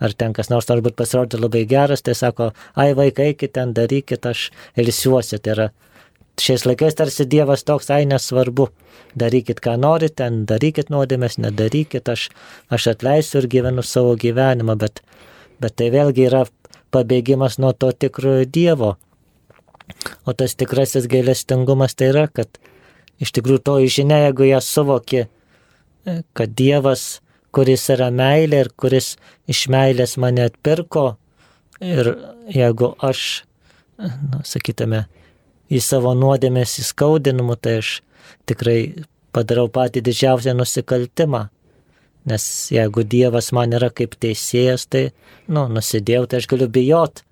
ar 0.00 0.14
ten 0.16 0.32
kas 0.36 0.48
nors 0.52 0.68
turbūt 0.68 0.96
pasirodė 0.96 1.40
labai 1.42 1.66
geras, 1.68 2.02
tai 2.04 2.16
sako, 2.16 2.52
ai 2.80 2.94
vaikai, 2.96 3.34
eikit 3.34 3.52
ten, 3.58 3.74
darykit, 3.76 4.24
aš 4.24 4.48
ilsiuosi. 4.80 5.40
Tai 5.42 5.54
yra 5.56 5.68
šiais 6.42 6.64
laikais 6.66 6.96
tarsi 6.98 7.26
Dievas 7.28 7.64
toks, 7.66 7.90
ai 7.94 8.06
nesvarbu, 8.08 8.68
darykit, 9.18 9.60
ką 9.64 9.76
norite, 9.80 10.18
ten 10.22 10.44
darykit 10.48 10.92
nuodėmės, 10.92 11.38
nedarykit, 11.42 12.08
aš, 12.08 12.28
aš 12.74 12.90
atleisiu 12.94 13.42
ir 13.42 13.48
gyvenu 13.54 13.84
savo 13.86 14.14
gyvenimą, 14.20 14.78
bet, 14.78 15.02
bet 15.62 15.76
tai 15.80 15.90
vėlgi 15.94 16.26
yra 16.28 16.44
pabėgimas 16.94 17.58
nuo 17.62 17.72
to 17.72 17.92
tikrojo 17.92 18.46
Dievo. 18.48 18.96
O 20.28 20.34
tas 20.36 20.54
tikrasis 20.58 21.08
gailestingumas 21.08 21.96
tai 21.96 22.10
yra, 22.12 22.26
kad 22.28 22.60
iš 23.22 23.32
tikrųjų 23.36 23.64
to 23.64 23.78
žinia, 23.88 24.20
jeigu 24.26 24.50
ją 24.50 24.60
suvoki, 24.64 25.24
e, 25.24 26.18
kad 26.36 26.52
Dievas, 26.58 27.22
kuris 27.52 27.88
yra 27.94 28.10
meilė 28.12 28.66
ir 28.66 28.72
kuris 28.76 29.16
iš 29.48 29.66
meilės 29.72 30.18
mane 30.20 30.44
atpirko, 30.50 31.16
ir 31.80 32.12
jeigu 32.52 32.92
aš, 33.04 33.44
nu, 33.98 34.42
sakytume, 34.44 35.06
į 35.68 35.80
savo 35.84 36.14
nuodėmės 36.16 36.78
įskaudinimu, 36.82 37.56
tai 37.60 37.78
aš 37.82 37.92
tikrai 38.48 39.04
padarau 39.36 39.68
patį 39.72 40.02
didžiausią 40.08 40.56
nusikaltimą. 40.58 41.48
Nes 42.28 42.44
jeigu 42.74 43.04
Dievas 43.08 43.52
man 43.56 43.72
yra 43.72 43.88
kaip 43.94 44.16
teisėjas, 44.20 44.84
tai, 44.90 45.08
nu, 45.48 45.64
nusidėjau, 45.72 46.26
tai 46.28 46.42
aš 46.42 46.48
galiu 46.50 46.68
bijot, 46.72 47.22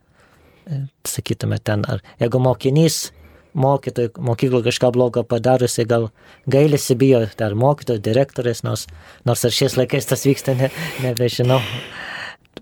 sakytume 1.07 1.59
ten, 1.62 1.85
ar 1.88 2.00
jeigu 2.23 2.40
mokinys 2.43 3.11
mokytojai 3.57 4.11
mokyklo 4.21 4.61
kažką 4.64 4.90
blogo 4.93 5.23
padariusi, 5.25 5.87
gal 5.88 6.11
gailisi 6.50 6.97
bijo, 6.99 7.23
ar 7.25 7.55
mokytojai, 7.57 8.02
direktorės, 8.05 8.62
nors, 8.66 8.85
nors 9.25 9.45
ar 9.49 9.55
šiais 9.57 9.78
laikais 9.81 10.09
tas 10.09 10.26
vyksta, 10.28 10.55
ne, 10.59 10.69
nebežinau. 11.05 11.61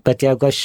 Bet 0.05 0.23
jeigu 0.23 0.47
aš, 0.47 0.61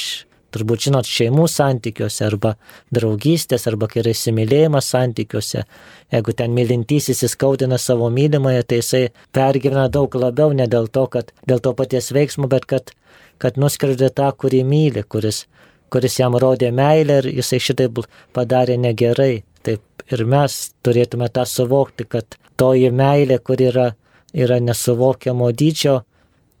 turbūt 0.53 0.87
žinot, 0.87 1.07
šeimų 1.07 1.47
santykiuose 1.51 2.25
arba 2.27 2.55
draugystės 2.95 3.67
arba 3.71 3.89
kai 3.91 4.01
yra 4.03 4.13
įsimylėjimas 4.15 4.91
santykiuose, 4.93 5.65
jeigu 6.13 6.35
ten 6.37 6.55
mylintysis 6.57 7.23
įskaudina 7.27 7.79
savo 7.81 8.09
mylimąją, 8.13 8.65
tai 8.67 8.81
jisai 8.81 9.03
pergyvena 9.35 9.87
daug 9.89 10.15
labiau 10.15 10.53
ne 10.55 10.67
dėl 10.67 10.91
to, 10.91 11.07
kad 11.11 11.31
dėl 11.47 11.63
to 11.63 11.73
paties 11.77 12.11
veiksmo, 12.15 12.51
bet 12.51 12.67
kad, 12.69 12.93
kad 13.41 13.57
nuskriaudė 13.61 14.11
tą, 14.15 14.31
kurį 14.37 14.63
myli, 14.67 15.03
kuris 15.07 15.45
kuris 15.91 16.19
jam 16.19 16.37
rodė 16.39 16.71
meilę 16.71 17.19
ir 17.21 17.27
jisai 17.41 17.59
šitaip 17.59 17.99
padarė 18.35 18.77
negerai. 18.79 19.43
Taip 19.61 20.05
ir 20.13 20.23
mes 20.25 20.53
turėtume 20.85 21.27
tą 21.29 21.43
suvokti, 21.45 22.07
kad 22.07 22.37
toji 22.57 22.89
meilė, 22.95 23.37
kuri 23.43 23.67
yra, 23.69 23.87
yra 24.33 24.59
nesuvokiamo 24.63 25.51
dydžio 25.51 25.99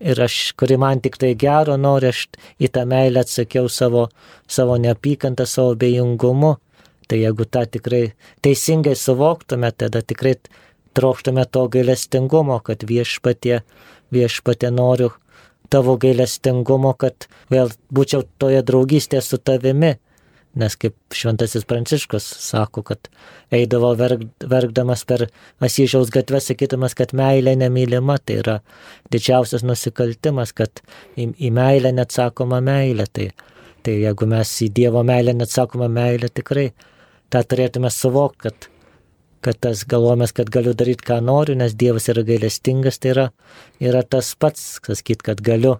ir 0.01 0.21
aš, 0.21 0.53
kuri 0.57 0.77
man 0.81 1.01
tik 1.01 1.17
tai 1.21 1.33
gero 1.37 1.77
nori, 1.77 2.09
aš 2.11 2.25
į 2.61 2.71
tą 2.73 2.85
meilę 2.89 3.23
atsakiau 3.23 3.69
savo, 3.69 4.07
savo 4.49 4.77
neapykantą, 4.81 5.45
savo 5.45 5.75
bejungumu. 5.79 6.57
Tai 7.07 7.19
jeigu 7.19 7.45
tą 7.45 7.65
tikrai 7.67 8.03
teisingai 8.43 8.95
suvoktume, 8.95 9.71
tada 9.75 10.01
tikrai 10.01 10.37
trokštume 10.95 11.43
to 11.51 11.65
gailestingumo, 11.71 12.59
kad 12.63 12.85
viešpatie, 12.87 13.61
viešpatie 14.15 14.71
noriu 14.71 15.11
tavo 15.71 15.97
gailestingumo, 15.99 16.93
kad 16.99 17.27
vėl 17.51 17.71
būčiau 17.93 18.25
toje 18.39 18.63
draugystėje 18.67 19.23
su 19.25 19.39
tavimi. 19.39 19.97
Nes 20.59 20.75
kaip 20.75 21.15
šventasis 21.15 21.63
Pranciškus 21.67 22.25
sako, 22.43 22.83
kad 22.83 23.07
eidavo 23.55 23.93
verk, 23.95 24.25
verkdamas 24.43 25.05
per 25.07 25.29
Asyžiaus 25.63 26.11
gatvę, 26.11 26.41
sakydamas, 26.43 26.95
kad 26.97 27.13
meilė 27.15 27.53
nemylima, 27.59 28.17
tai 28.19 28.41
yra 28.41 28.57
didžiausias 29.13 29.63
nusikaltimas, 29.63 30.51
kad 30.51 30.83
į, 31.15 31.29
į 31.39 31.53
meilę 31.55 31.93
neatsakoma 31.95 32.59
meilė. 32.67 33.07
Tai, 33.07 33.29
tai 33.87 33.95
jeigu 34.01 34.27
mes 34.33 34.51
į 34.67 34.69
Dievo 34.81 35.05
meilę 35.07 35.37
neatsakoma 35.39 35.87
meilė, 35.91 36.27
tikrai 36.35 36.67
tą 37.31 37.45
turėtume 37.47 37.93
suvokti, 37.93 38.49
kad 38.49 38.71
kad 39.41 39.57
tas 39.57 39.85
galvomės, 39.89 40.33
kad 40.37 40.51
galiu 40.53 40.75
daryti, 40.77 41.05
ką 41.07 41.17
noriu, 41.25 41.55
nes 41.57 41.73
Dievas 41.73 42.07
yra 42.13 42.21
gailestingas, 42.25 42.99
tai 43.01 43.15
yra, 43.15 43.23
yra 43.81 44.03
tas 44.05 44.35
pats, 44.37 44.75
sakyt, 44.85 45.23
kad 45.25 45.41
galiu, 45.41 45.79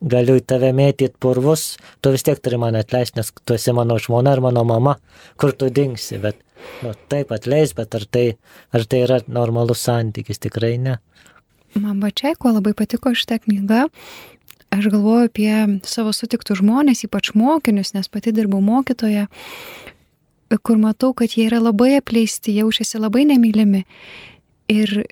galiu 0.00 0.36
į 0.40 0.44
tave 0.48 0.72
mėtyti 0.76 1.16
purvus, 1.20 1.76
tu 2.04 2.12
vis 2.14 2.26
tiek 2.26 2.40
turi 2.42 2.58
mane 2.60 2.82
atleisti, 2.82 3.20
nes 3.20 3.32
tu 3.44 3.56
esi 3.56 3.74
mano 3.76 3.98
žmona 4.02 4.36
ar 4.36 4.42
mano 4.44 4.64
mama, 4.68 4.96
kur 5.40 5.54
tu 5.56 5.70
dingsi, 5.72 6.20
bet 6.22 6.40
nu, 6.84 6.92
taip 7.12 7.32
atleis, 7.34 7.74
bet 7.76 7.94
ar 7.96 8.04
tai, 8.10 8.26
ar 8.76 8.84
tai 8.84 9.02
yra 9.06 9.20
normalus 9.26 9.84
santykis, 9.86 10.42
tikrai 10.42 10.76
ne. 10.82 10.98
Man 11.76 12.00
pačiai, 12.00 12.36
kuo 12.40 12.54
labai 12.54 12.72
patiko 12.76 13.12
šitą 13.16 13.40
knygą, 13.44 13.86
aš 14.76 14.88
galvoju 14.92 15.30
apie 15.30 15.50
savo 15.88 16.12
sutiktų 16.16 16.58
žmonės, 16.60 17.04
ypač 17.08 17.34
mokinius, 17.36 17.92
nes 17.96 18.08
pati 18.12 18.32
dirbau 18.36 18.62
mokytoje 18.64 19.26
kur 20.62 20.78
matau, 20.78 21.12
kad 21.16 21.34
jie 21.34 21.48
yra 21.48 21.58
labai 21.62 21.96
apleisti, 21.98 22.54
jaučiasi 22.60 23.00
labai 23.02 23.24
nemylimi. 23.26 23.84
Ir 24.70 25.04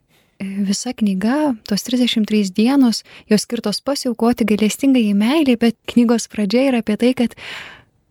visa 0.68 0.92
knyga, 0.96 1.54
tos 1.68 1.86
33 1.86 2.52
dienos, 2.56 3.02
jos 3.30 3.46
skirtos 3.46 3.80
pasiaukoti 3.84 4.46
gailestingai 4.48 5.04
į 5.10 5.16
meilį, 5.18 5.56
bet 5.60 5.78
knygos 5.90 6.28
pradžia 6.32 6.68
yra 6.70 6.82
apie 6.84 6.96
tai, 7.00 7.12
kad 7.18 7.36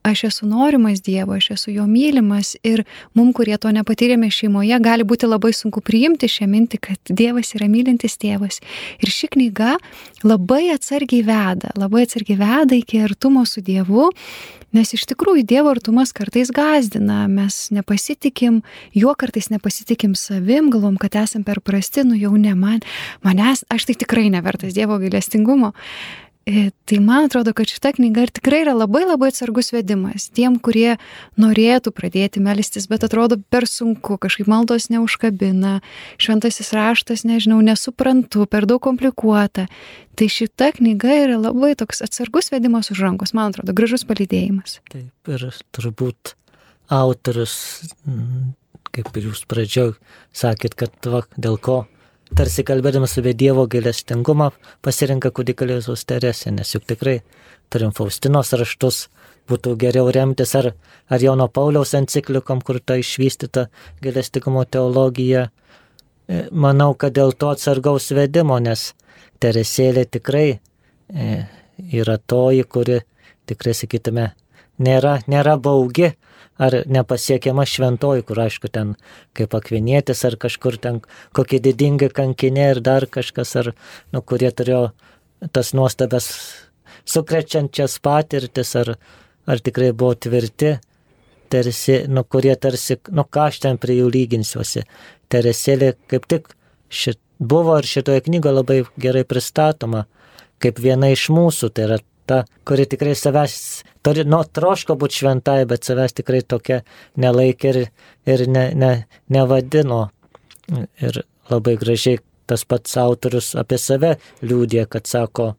aš 0.03 0.24
esu 0.29 0.48
norimas 0.48 1.01
Dievo, 1.01 1.33
aš 1.33 1.51
esu 1.57 1.72
jo 1.72 1.86
mylimas 1.88 2.55
ir 2.63 2.83
mum, 3.13 3.31
kurie 3.33 3.57
to 3.57 3.72
nepatyrėme 3.74 4.29
šeimoje, 4.31 4.79
gali 4.83 5.07
būti 5.07 5.29
labai 5.29 5.53
sunku 5.55 5.81
priimti 5.81 6.27
šią 6.31 6.48
mintį, 6.51 6.79
kad 6.83 7.13
Dievas 7.22 7.53
yra 7.57 7.69
mylintis 7.72 8.17
tėvas. 8.19 8.60
Ir 9.00 9.13
ši 9.13 9.31
knyga 9.38 9.77
labai 10.24 10.67
atsargiai 10.75 11.24
veda, 11.27 11.72
labai 11.79 12.03
atsargiai 12.07 12.39
veda 12.39 12.77
iki 12.77 13.00
artumo 13.03 13.45
su 13.48 13.63
Dievu, 13.63 14.12
nes 14.74 14.93
iš 14.98 15.05
tikrųjų 15.12 15.45
Dievo 15.48 15.72
artumas 15.72 16.12
kartais 16.15 16.51
gazdina, 16.53 17.24
mes 17.31 17.69
nepasitikim, 17.75 18.62
juo 18.98 19.13
kartais 19.15 19.51
nepasitikim 19.53 20.17
savim, 20.19 20.72
galvom, 20.74 20.98
kad 21.00 21.15
esam 21.24 21.45
per 21.48 21.62
prasti, 21.63 22.03
nu 22.07 22.17
jau 22.19 22.33
ne 22.36 22.55
man, 22.57 22.83
manęs, 23.25 23.63
aš 23.72 23.88
tai 23.89 23.98
tikrai 24.03 24.27
nevertas 24.33 24.75
Dievo 24.75 25.00
gailestingumo. 25.01 25.74
E, 26.45 26.71
tai 26.85 27.00
man 27.00 27.29
atrodo, 27.29 27.53
kad 27.55 27.69
šita 27.71 27.93
knyga 27.95 28.25
ir 28.25 28.31
tikrai 28.35 28.65
yra 28.65 28.73
labai 28.75 29.05
labai 29.07 29.29
atsargus 29.31 29.71
vedimas 29.71 30.25
tiem, 30.35 30.57
kurie 30.59 30.97
norėtų 31.39 31.93
pradėti 31.95 32.41
melstis, 32.43 32.89
bet 32.91 33.05
atrodo 33.07 33.38
per 33.47 33.63
sunku, 33.69 34.17
kažkaip 34.19 34.50
maldos 34.51 34.89
neužkabina, 34.91 35.77
šventasis 36.19 36.73
raštas, 36.75 37.23
nežinau, 37.23 37.62
nesuprantu, 37.63 38.43
per 38.51 38.67
daug 38.67 38.83
komplikuota. 38.83 39.69
Tai 40.19 40.27
šita 40.27 40.73
knyga 40.81 41.15
yra 41.21 41.39
labai 41.39 41.77
toks 41.79 42.03
atsargus 42.03 42.51
vedimas 42.51 42.91
už 42.91 43.05
rankos, 43.07 43.31
man 43.31 43.53
atrodo, 43.53 43.71
gražus 43.71 44.03
palydėjimas. 44.09 44.81
Taip 44.91 45.31
ir 45.31 45.47
turbūt 45.71 46.35
autorius, 46.91 47.55
kaip 48.91 49.15
ir 49.15 49.31
jūs 49.31 49.47
pradžioj 49.47 49.95
sakėt, 50.35 50.75
kad 50.75 51.07
va, 51.07 51.23
dėl 51.39 51.55
ko 51.55 51.85
tarsi 52.38 52.63
kalbėdamas 52.66 53.18
apie 53.20 53.34
Dievo 53.38 53.66
gailestingumą, 53.70 54.50
pasirenka 54.86 55.32
kūdikelio 55.36 55.78
Jėzus 55.80 56.06
Teresė, 56.10 56.52
nes 56.56 56.74
juk 56.74 56.86
tikrai 56.90 57.20
turim 57.74 57.94
Faustinos 57.96 58.54
raštus, 58.58 59.08
būtų 59.50 59.75
geriau 59.82 60.12
remtis 60.13 60.54
ar, 60.58 60.72
ar 61.10 61.24
Jono 61.24 61.48
Pauliaus 61.52 61.94
enciklikom, 61.98 62.62
kur 62.66 62.80
ta 62.80 62.98
išvystyta 63.02 63.68
gailestingumo 64.04 64.63
teologija. 64.66 65.48
E, 66.28 66.46
manau, 66.52 66.94
kad 66.96 67.16
dėl 67.18 67.36
to 67.38 67.52
atsargaus 67.54 68.12
vedimo, 68.16 68.60
nes 68.60 68.94
Teresėlė 69.44 70.06
tikrai 70.08 70.48
e, 70.54 71.40
yra 71.92 72.18
toji, 72.18 72.63
kuri 72.63 73.02
tikrai, 73.50 73.74
sakytume, 73.75 74.30
nėra, 74.80 75.18
nėra 75.28 75.58
baugi, 75.60 76.13
ar 76.63 76.77
nepasiekiama 76.89 77.65
šventoji, 77.70 78.25
kur 78.27 78.43
aišku 78.46 78.70
ten 78.74 78.96
kaip 79.38 79.55
akvinėtis, 79.58 80.24
ar 80.27 80.38
kažkur 80.39 80.77
ten 80.82 81.01
kokie 81.36 81.60
didingi 81.63 82.10
kankinė 82.13 82.70
ir 82.75 82.82
dar 82.86 83.08
kažkas, 83.10 83.55
ar, 83.62 83.74
nu, 84.13 84.22
kurie 84.22 84.51
turėjo 84.51 84.86
tas 85.55 85.74
nuostabės 85.75 86.29
sukrečiančias 87.10 88.00
patirtis, 88.03 88.75
ar, 88.79 88.96
ar 89.50 89.63
tikrai 89.63 89.91
buvo 89.91 90.15
tvirti, 90.15 90.77
tarsi, 91.53 92.03
nu, 92.10 92.24
kurie 92.24 92.55
tarsi, 92.55 92.98
nu, 93.12 93.25
ką 93.25 93.50
aš 93.51 93.62
ten 93.65 93.79
prie 93.82 94.00
jų 94.00 94.10
lyginsiuosi. 94.13 94.86
Teresėlė 95.34 95.93
kaip 96.12 96.25
tik 96.32 96.53
šit, 96.93 97.20
buvo 97.39 97.77
ir 97.82 97.89
šitoje 97.89 98.24
knygoje 98.27 98.58
labai 98.60 98.79
gerai 99.01 99.25
pristatoma 99.27 100.05
kaip 100.63 100.79
viena 100.79 101.12
iš 101.12 101.27
mūsų, 101.34 101.70
tai 101.75 101.88
yra 101.89 102.00
ta, 102.29 102.43
kuri 102.67 102.86
tikrai 102.89 103.15
savęs, 103.20 103.84
turi, 104.03 104.25
nu, 104.27 104.41
troško 104.43 104.95
būti 105.00 105.22
šventai, 105.22 105.63
bet 105.69 105.88
savęs 105.88 106.15
tikrai 106.19 106.41
tokia 106.41 106.81
nelaikė 107.19 107.74
ir, 107.74 107.79
ir 108.29 108.45
ne, 108.51 108.67
ne, 108.75 108.93
nevadino. 109.33 110.05
Ir 111.03 111.24
labai 111.51 111.75
gražiai 111.79 112.22
tas 112.48 112.63
pats 112.67 112.95
autorius 113.00 113.53
apie 113.60 113.79
save 113.79 114.15
liūdė, 114.43 114.86
kad 114.91 115.07
sako, 115.07 115.53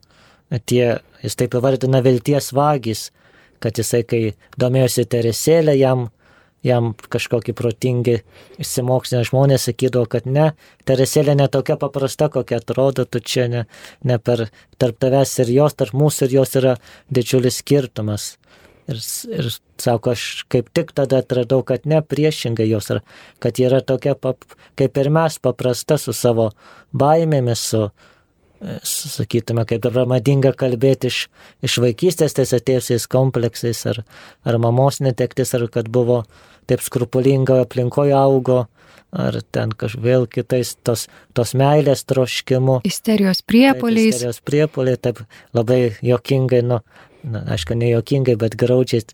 tie, 0.68 0.98
jis 1.24 1.36
taip 1.40 1.56
įvardina 1.58 2.00
vilties 2.04 2.52
vagys, 2.56 3.08
kad 3.64 3.78
jisai, 3.80 4.02
kai 4.04 4.22
domėjosi 4.60 5.06
Teresėlė, 5.08 5.76
jam 5.80 6.08
jam 6.64 6.92
kažkokie 7.12 7.54
protingi 7.56 8.18
išsimokslinę 8.62 9.24
žmonės 9.28 9.68
sakydavo, 9.68 10.08
kad 10.10 10.26
ne, 10.26 10.52
Teresėlė 10.88 11.36
ne 11.38 11.48
tokia 11.48 11.76
paprasta, 11.80 12.30
kokia 12.32 12.58
atrodo, 12.60 13.04
tu 13.04 13.20
čia 13.20 13.48
ne, 13.48 13.66
ne 14.04 14.18
per 14.18 14.48
tarp 14.80 14.98
tavęs 15.00 15.36
ir 15.44 15.52
jos, 15.58 15.76
tarp 15.76 15.96
mūsų 15.96 16.28
ir 16.28 16.38
jos 16.40 16.56
yra 16.60 16.74
didžiulis 17.12 17.60
skirtumas. 17.62 18.34
Ir, 18.88 19.00
ir 19.32 19.48
sako, 19.80 20.12
aš 20.12 20.44
kaip 20.52 20.68
tik 20.76 20.92
tada 20.96 21.22
atradau, 21.24 21.62
kad 21.64 21.86
ne 21.88 22.02
priešingai 22.04 22.66
jos, 22.68 22.90
kad 23.40 23.60
yra 23.60 23.80
tokia 23.80 24.12
pap, 24.16 24.44
kaip 24.76 25.00
ir 25.00 25.08
mes, 25.12 25.38
paprasta 25.40 25.96
su 26.00 26.12
savo 26.12 26.50
baimėmis, 26.92 27.62
su, 27.72 27.86
sakytume, 28.84 29.64
kaip 29.68 29.82
dabar 29.84 30.08
madinga 30.08 30.54
kalbėti 30.56 31.10
iš, 31.10 31.18
iš 31.64 31.78
vaikystės 31.84 32.36
tais 32.36 32.54
atėjusiais 32.56 33.06
kompleksais, 33.10 33.84
ar, 33.90 34.02
ar 34.46 34.58
mamos 34.62 35.00
netektis, 35.04 35.54
ar 35.56 35.66
kad 35.72 35.90
buvo 35.92 36.22
taip 36.70 36.84
skrupulingoje 36.84 37.66
aplinkoje 37.66 38.14
augo, 38.16 38.64
ar 39.14 39.38
ten 39.54 39.72
kažvėl 39.78 40.26
kitais 40.30 40.74
tos, 40.82 41.06
tos 41.36 41.54
meilės 41.58 42.04
troškimu. 42.08 42.80
Isterijos 42.88 43.44
priepoliais. 43.46 44.10
Taip, 44.10 44.18
isterijos 44.18 44.42
priepoliai, 44.44 44.98
taip 45.00 45.22
labai 45.56 45.80
jokingai, 46.02 46.64
nu, 46.66 46.80
na, 47.22 47.44
aišku, 47.54 47.76
ne 47.78 47.92
jokingai, 47.92 48.36
bet 48.40 48.58
graudžiai. 48.60 49.06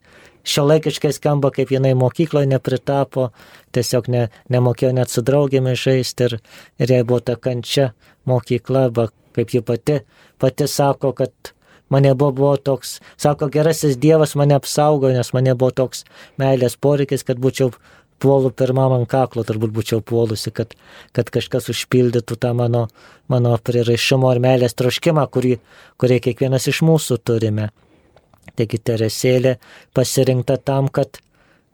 Šio 0.50 0.64
laikiškai 0.64 1.10
skamba, 1.12 1.50
kaip 1.52 1.68
jinai 1.74 1.92
mokykloje 2.00 2.48
nepritapo, 2.48 3.28
tiesiog 3.76 4.08
ne, 4.08 4.22
nemokėjo 4.48 4.94
net 4.96 5.12
su 5.12 5.20
draugėmis 5.26 5.82
žaisti 5.82 6.30
ir, 6.30 6.38
ir 6.80 6.94
jai 6.94 7.02
buvo 7.04 7.20
ta 7.20 7.36
kančia 7.36 7.90
mokykla, 8.30 8.86
ba, 8.96 9.10
kaip 9.40 9.56
ji 9.56 9.64
pati, 9.66 10.00
pati 10.38 10.68
sako, 10.68 11.14
kad 11.18 11.54
mane 11.90 12.14
buvo, 12.14 12.32
buvo 12.32 12.56
toks, 12.56 12.98
sako, 13.18 13.50
gerasis 13.50 13.98
Dievas 13.98 14.36
mane 14.38 14.54
apsaugo, 14.54 15.10
nes 15.10 15.32
mane 15.34 15.56
buvo 15.58 15.72
toks 15.82 16.04
meilės 16.38 16.78
poreikis, 16.78 17.26
kad 17.26 17.42
būčiau 17.42 17.72
puolų 18.20 18.52
pirmam 18.56 18.94
ant 18.94 19.08
kaklo, 19.10 19.44
turbūt 19.48 19.72
būčiau 19.74 20.04
puolusi, 20.04 20.52
kad, 20.54 20.74
kad 21.16 21.30
kažkas 21.32 21.70
užpildytų 21.72 22.36
tą 22.40 22.52
mano, 22.56 22.86
mano 23.32 23.56
priraišumo 23.56 24.32
ir 24.34 24.42
meilės 24.44 24.76
troškimą, 24.78 25.26
kurį, 25.34 25.56
kurį 26.00 26.20
kiekvienas 26.28 26.68
iš 26.70 26.82
mūsų 26.86 27.20
turime. 27.24 27.70
Taigi 28.56 28.80
Teresėlė 28.82 29.56
pasirinkta 29.96 30.58
tam, 30.60 30.88
kad, 30.92 31.20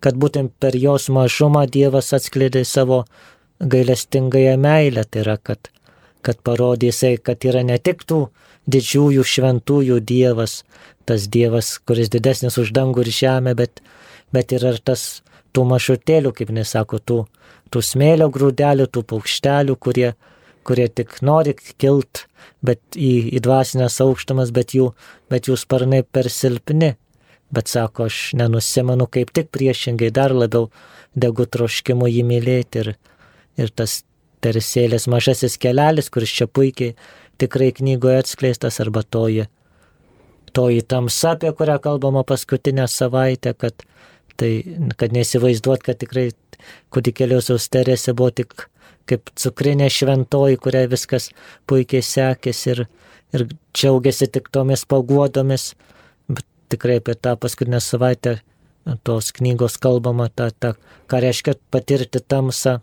kad 0.04 0.18
būtent 0.22 0.54
per 0.60 0.76
jos 0.78 1.08
mažumą 1.10 1.64
Dievas 1.66 2.12
atskleidė 2.16 2.64
savo 2.68 3.04
gailestingąją 3.60 4.56
meilę, 4.60 5.06
tai 5.08 5.24
yra, 5.24 5.36
kad, 5.42 5.70
kad 6.26 6.40
parodė 6.42 6.90
jisai, 6.90 7.14
kad 7.22 7.44
yra 7.46 7.62
ne 7.66 7.78
tik 7.78 8.02
tų 8.08 8.26
didžiųjų 8.70 9.24
šventųjų 9.32 10.00
Dievas, 10.02 10.60
tas 11.06 11.28
Dievas, 11.30 11.76
kuris 11.86 12.10
didesnis 12.10 12.58
už 12.58 12.72
dangų 12.74 13.06
ir 13.06 13.12
žemę, 13.14 13.54
bet, 13.58 13.82
bet 14.34 14.54
yra 14.56 14.74
ir 14.74 14.82
tas 14.82 15.22
tų 15.54 15.64
mažutėlių, 15.70 16.34
kaip 16.36 16.50
nesako, 16.54 16.98
tų, 16.98 17.18
tų 17.70 17.82
smėlio 17.82 18.28
grūdelių, 18.34 18.88
tų 18.90 19.04
paukštelių, 19.12 19.78
kurie, 19.78 20.10
kurie 20.66 20.88
tik 20.90 21.20
nori 21.22 21.54
kilt, 21.56 22.26
bet 22.66 22.82
į, 22.98 23.38
į 23.38 23.42
dvasinės 23.46 24.00
aukštumas, 24.04 24.52
bet 24.54 24.74
jų, 24.76 24.90
bet 25.30 25.48
jų 25.48 25.58
sparnai 25.62 26.02
per 26.02 26.30
silpni. 26.32 26.96
Bet 27.54 27.70
sako, 27.70 28.08
aš 28.10 28.32
nenusimenu 28.34 29.06
kaip 29.06 29.30
tik 29.30 29.52
priešingai 29.54 30.10
dar 30.10 30.34
labiau 30.34 30.66
degu 31.14 31.46
troškimu 31.46 32.08
jį 32.10 32.24
mylėti 32.26 32.82
ir, 32.82 32.88
ir 33.54 33.70
tas 33.70 34.00
teresėlės 34.46 35.08
mažasis 35.10 35.58
kelelis, 35.60 36.10
kuris 36.14 36.32
čia 36.38 36.46
puikiai 36.46 36.94
tikrai 37.40 37.72
knygoje 37.76 38.22
atskleistas 38.22 38.80
arba 38.84 39.02
toji, 39.02 39.48
toji 40.56 40.86
tamsa, 40.88 41.34
apie 41.36 41.52
kurią 41.52 41.80
kalbama 41.84 42.24
paskutinę 42.24 42.86
savaitę, 42.88 43.52
kad, 43.58 43.84
tai, 44.40 44.50
kad 44.96 45.12
neįsivaizduot, 45.16 45.84
kad 45.84 46.00
tikrai 46.00 46.30
kūdikėliosios 46.94 47.68
Teresė 47.72 48.16
buvo 48.16 48.32
tik 48.40 48.68
kaip 49.06 49.30
cukrinė 49.38 49.88
šventoji, 49.92 50.58
kuriai 50.62 50.88
viskas 50.90 51.30
puikiai 51.70 52.02
sekėsi 52.02 52.72
ir, 52.72 52.82
ir 53.36 53.46
džiaugiasi 53.76 54.30
tik 54.34 54.50
tomis 54.54 54.82
paguodomis, 54.88 55.74
bet 56.30 56.46
tikrai 56.72 56.98
apie 57.02 57.14
tą 57.14 57.36
paskutinę 57.38 57.80
savaitę 57.84 58.38
tos 59.06 59.32
knygos 59.36 59.78
kalbama, 59.82 60.28
ta, 60.30 60.50
ta, 60.50 60.74
ką 61.10 61.22
reiškia 61.22 61.56
patirti 61.74 62.22
tamsą. 62.22 62.80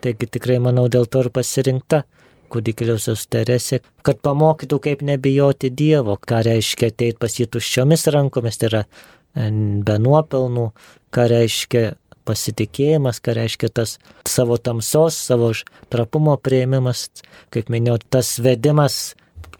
Taigi 0.00 0.30
tikrai 0.38 0.58
manau 0.62 0.86
dėl 0.88 1.06
to 1.10 1.26
ir 1.26 1.30
pasirinkta 1.34 2.04
kūdikėliausios 2.50 3.26
Teresė, 3.30 3.80
kad 4.06 4.20
pamokytų, 4.24 4.80
kaip 4.82 5.04
nebijoti 5.06 5.70
Dievo, 5.70 6.16
ką 6.18 6.42
reiškia 6.46 6.90
ateiti 6.90 7.18
pas 7.20 7.38
jį 7.38 7.46
tuščiomis 7.54 8.06
rankomis, 8.14 8.58
tai 8.60 8.70
yra 8.70 8.82
e, 8.84 9.48
be 9.86 9.98
nuopelnų, 10.02 10.70
ką 11.14 11.26
reiškia 11.30 11.84
pasitikėjimas, 12.28 13.20
ką 13.24 13.36
reiškia 13.38 13.70
tas 13.80 13.96
savo 14.28 14.58
tamsos, 14.58 15.18
savo 15.30 15.52
trapumo 15.92 16.36
prieimimas, 16.42 17.08
kaip 17.54 17.70
minėjau, 17.72 17.98
tas 18.18 18.36
vedimas, 18.42 19.00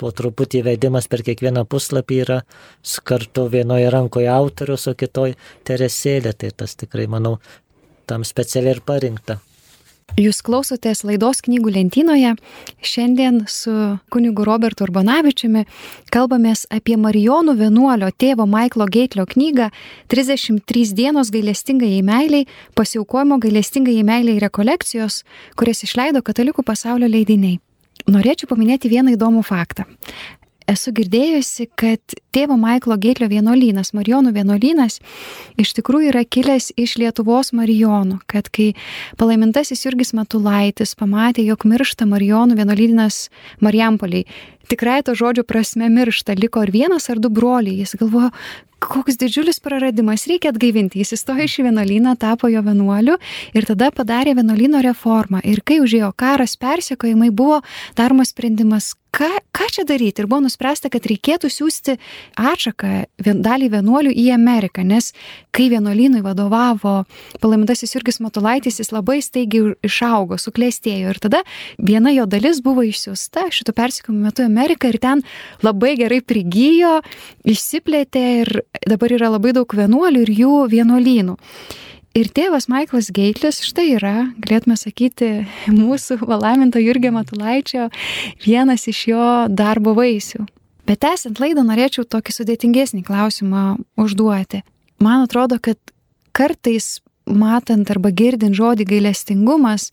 po 0.00 0.12
truputį 0.16 0.62
vedimas 0.64 1.10
per 1.12 1.20
kiekvieną 1.26 1.66
puslapį 1.68 2.20
yra 2.24 2.38
kartu 3.04 3.46
vienoje 3.52 3.90
rankoje 3.92 4.30
autorius, 4.32 4.88
o 4.88 4.96
kitoje 4.96 5.36
teresėlė, 5.68 6.32
tai 6.32 6.54
tas 6.56 6.76
tikrai, 6.80 7.06
manau, 7.10 7.36
tam 8.08 8.24
specialiai 8.24 8.78
ir 8.78 8.84
parinkta. 8.86 9.40
Jūs 10.18 10.40
klausotės 10.42 11.04
laidos 11.06 11.42
knygų 11.46 11.72
lentynoje. 11.76 12.34
Šiandien 12.82 13.44
su 13.50 13.72
kunigu 14.10 14.44
Robertu 14.46 14.84
Urbanavičiumi 14.86 15.64
kalbamės 16.10 16.66
apie 16.72 16.96
Marijonų 16.98 17.54
vienuolio 17.60 18.10
tėvo 18.10 18.46
Maiklo 18.50 18.88
Geitlio 18.90 19.26
knygą 19.30 19.70
33 20.10 20.94
dienos 20.98 21.30
gailestingai 21.30 22.02
meiliai, 22.02 22.48
pasiaukojimo 22.74 23.38
gailestingai 23.40 24.00
meiliai 24.02 24.42
rekolekcijos, 24.42 25.22
kurias 25.56 25.84
išleido 25.86 26.24
Katalikų 26.26 26.66
pasaulio 26.66 27.08
leidiniai. 27.10 27.60
Norėčiau 28.10 28.48
paminėti 28.50 28.90
vieną 28.90 29.14
įdomų 29.14 29.44
faktą 29.46 29.86
esu 30.70 30.92
girdėjusi, 30.94 31.66
kad 31.78 32.14
tėvo 32.34 32.56
Maiklo 32.60 32.96
Gėtlio 33.00 33.28
vienuolynas, 33.30 33.92
Marijonų 33.96 34.32
vienuolynas, 34.36 35.00
iš 35.60 35.74
tikrųjų 35.78 36.12
yra 36.12 36.24
kilęs 36.24 36.70
iš 36.80 36.96
Lietuvos 37.02 37.52
Marijonų, 37.56 38.20
kad 38.30 38.50
kai 38.54 38.72
palaimintasis 39.20 39.84
Jurgis 39.86 40.14
Matulaitis 40.16 40.96
pamatė, 40.98 41.44
jog 41.48 41.66
miršta 41.68 42.08
Marijonų 42.10 42.58
vienuolynas 42.60 43.28
Marijampoliai, 43.64 44.26
tikrai 44.70 45.00
to 45.06 45.16
žodžio 45.18 45.44
prasme 45.46 45.90
miršta, 45.90 46.38
liko 46.38 46.62
ar 46.62 46.70
vienas 46.74 47.10
ar 47.10 47.20
du 47.22 47.30
broliai, 47.32 47.80
jis 47.82 47.96
galvojo, 48.00 48.30
koks 48.80 49.18
didžiulis 49.20 49.60
praradimas, 49.60 50.24
reikia 50.30 50.54
atgaivinti. 50.54 51.02
Jis 51.02 51.14
įstojo 51.18 51.44
iš 51.44 51.58
vienuolyną, 51.66 52.14
tapo 52.20 52.48
jo 52.48 52.62
vienuoliu 52.64 53.18
ir 53.56 53.68
tada 53.68 53.90
padarė 53.94 54.34
vienuolyno 54.38 54.80
reformą. 54.86 55.42
Ir 55.44 55.60
kai 55.66 55.80
užėjo 55.84 56.10
karas, 56.16 56.56
persiekojimai, 56.60 57.28
buvo 57.30 57.60
daromas 57.98 58.32
sprendimas, 58.32 58.94
ką, 59.14 59.28
ką 59.54 59.68
čia 59.74 59.84
daryti. 59.88 60.22
Ir 60.22 60.28
buvo 60.30 60.44
nuspręsta, 60.46 60.90
kad 60.92 61.06
reikėtų 61.08 61.50
siūsti 61.52 61.96
atšaką 62.38 62.92
dalį 63.20 63.70
vienuolių 63.74 64.12
į 64.14 64.26
Ameriką, 64.34 64.84
nes 64.86 65.12
kai 65.54 65.68
vienuolynui 65.72 66.22
vadovavo 66.24 67.04
palaimintasis 67.42 67.94
Jurgis 67.96 68.20
Matulaitis, 68.22 68.80
jis 68.82 68.92
labai 68.94 69.20
staigiai 69.24 69.74
išaugo, 69.86 70.38
suklėstėjo. 70.40 71.14
Ir 71.14 71.22
tada 71.22 71.42
viena 71.78 72.14
jo 72.14 72.26
dalis 72.30 72.62
buvo 72.64 72.84
išsiųsta 72.86 73.48
šitų 73.54 73.76
persikojimų 73.76 74.30
metu 74.30 74.46
į 74.46 74.50
Ameriką 74.50 74.90
ir 74.92 75.00
ten 75.02 75.24
labai 75.66 75.96
gerai 76.00 76.22
prigijo, 76.22 77.00
išsiplėtė 77.44 78.26
ir 78.44 78.56
dabar 78.88 79.18
yra 79.18 79.34
labai 79.36 79.54
daug 79.56 79.78
vienuolių 79.80 80.26
ir 80.26 80.34
jų 80.44 80.56
vienuolynų. 80.74 81.38
Ir 82.10 82.26
tėvas 82.34 82.64
Maiklas 82.66 83.12
Geitlis, 83.14 83.60
štai 83.62 83.92
yra, 83.94 84.14
galėtume 84.42 84.74
sakyti, 84.74 85.44
mūsų 85.70 86.18
valaminto 86.26 86.82
Jurgio 86.82 87.12
Matulaičio 87.14 87.86
vienas 88.42 88.88
iš 88.90 89.04
jo 89.12 89.26
darbo 89.46 89.94
vaisių. 89.94 90.42
Bet 90.90 91.04
tęsiant 91.04 91.38
laidą 91.38 91.62
norėčiau 91.68 92.02
tokį 92.10 92.34
sudėtingesnį 92.34 93.04
klausimą 93.06 93.76
užduoti. 94.00 94.64
Man 94.98 95.22
atrodo, 95.28 95.60
kad 95.62 95.78
kartais 96.34 96.98
matant 97.30 97.92
arba 97.94 98.10
girdint 98.10 98.58
žodį 98.58 98.88
gailestingumas, 98.90 99.92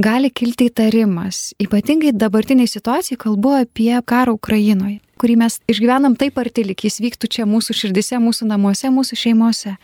gali 0.00 0.32
kilti 0.32 0.70
įtarimas. 0.70 1.50
Ypatingai 1.60 2.14
dabartiniai 2.16 2.72
situacijai 2.72 3.20
kalbu 3.20 3.58
apie 3.60 3.92
karą 4.00 4.38
Ukrainoje 4.40 5.02
kurį 5.24 5.38
mes 5.40 5.56
išgyvenam 5.72 6.18
taip 6.20 6.36
arti, 6.40 6.66
lik 6.68 6.84
jis 6.84 7.00
vyktų 7.00 7.30
čia 7.32 7.46
mūsų 7.48 7.72
širdise, 7.78 8.18
mūsų 8.20 8.48
namuose, 8.50 8.90
mūsų 8.92 9.16
šeimose. 9.16 9.74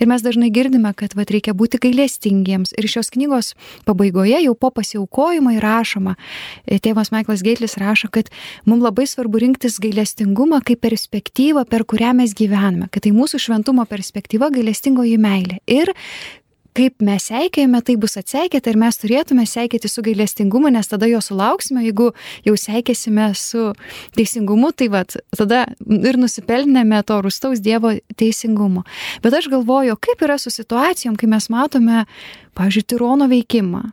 Ir 0.00 0.08
mes 0.08 0.24
dažnai 0.24 0.48
girdime, 0.54 0.94
kad 0.96 1.12
vat, 1.18 1.28
reikia 1.34 1.52
būti 1.56 1.80
gailestingiems. 1.82 2.72
Ir 2.80 2.88
šios 2.88 3.12
knygos 3.12 3.52
pabaigoje, 3.84 4.38
jau 4.46 4.54
po 4.56 4.72
pasiaukojimo 4.72 5.52
įrašoma, 5.58 6.16
e, 6.64 6.80
tėvas 6.80 7.12
Michaelas 7.12 7.44
Geitlis 7.44 7.76
rašo, 7.76 8.08
kad 8.08 8.32
mums 8.64 8.86
labai 8.86 9.04
svarbu 9.04 9.44
rinktis 9.44 9.76
gailestingumą 9.84 10.62
kaip 10.64 10.80
perspektyvą, 10.86 11.66
per 11.68 11.84
kurią 11.84 12.14
mes 12.16 12.32
gyvename, 12.32 12.88
kad 12.88 13.04
tai 13.04 13.12
mūsų 13.12 13.42
šventumo 13.42 13.84
perspektyva 13.84 14.48
gailestingoji 14.54 15.20
meilė. 15.20 15.60
Ir 15.68 15.92
kaip 16.76 17.02
mes 17.04 17.28
seikėjame, 17.30 17.80
tai 17.84 17.96
bus 18.00 18.16
atseikėta 18.20 18.72
ir 18.72 18.78
mes 18.80 18.98
turėtume 19.00 19.46
seikėti 19.48 19.88
su 19.90 20.04
gailestingumu, 20.04 20.70
nes 20.74 20.90
tada 20.90 21.08
jo 21.10 21.20
sulauksime, 21.24 21.84
jeigu 21.86 22.10
jau 22.46 22.56
seikėsime 22.60 23.30
su 23.38 23.70
teisingumu, 24.16 24.72
tai 24.76 24.90
vad, 24.92 25.16
tada 25.36 25.64
ir 25.86 26.20
nusipelnėme 26.20 27.02
to 27.06 27.20
rūstaus 27.24 27.62
Dievo 27.64 27.94
teisingumo. 28.18 28.84
Bet 29.24 29.36
aš 29.38 29.50
galvoju, 29.52 29.96
kaip 30.00 30.24
yra 30.26 30.38
su 30.40 30.52
situacijom, 30.52 31.16
kai 31.18 31.30
mes 31.32 31.48
matome, 31.52 32.04
pavyzdžiui, 32.58 32.88
tirono 32.92 33.30
veikimą. 33.32 33.86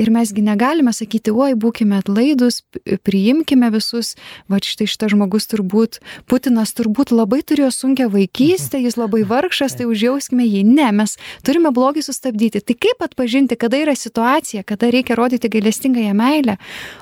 Ir 0.00 0.08
mesgi 0.12 0.40
negalime 0.44 0.92
sakyti, 0.96 1.32
oi, 1.32 1.52
būkime 1.60 1.98
atlaidus, 2.00 2.62
priimkime 3.04 3.68
visus, 3.74 4.14
va 4.48 4.60
štai 4.64 4.88
šitas 4.88 5.12
žmogus 5.12 5.48
turbūt, 5.50 5.98
Putinas 6.30 6.72
turbūt 6.76 7.12
labai 7.12 7.42
turėjo 7.44 7.68
sunkę 7.74 8.06
vaikystę, 8.12 8.80
jis 8.80 8.96
labai 9.00 9.22
vargšas, 9.28 9.76
tai 9.76 9.88
užjauskime 9.90 10.46
jį. 10.46 10.64
Ne, 10.70 10.88
mes 10.96 11.16
turime 11.46 11.72
blogį 11.76 12.04
sustabdyti. 12.06 12.62
Tai 12.64 12.76
kaip 12.80 13.04
atpažinti, 13.04 13.58
kada 13.60 13.80
yra 13.82 13.96
situacija, 13.98 14.64
kada 14.64 14.88
reikia 14.94 15.18
rodyti 15.20 15.52
gailestingąją 15.52 16.16
meilę, 16.16 16.56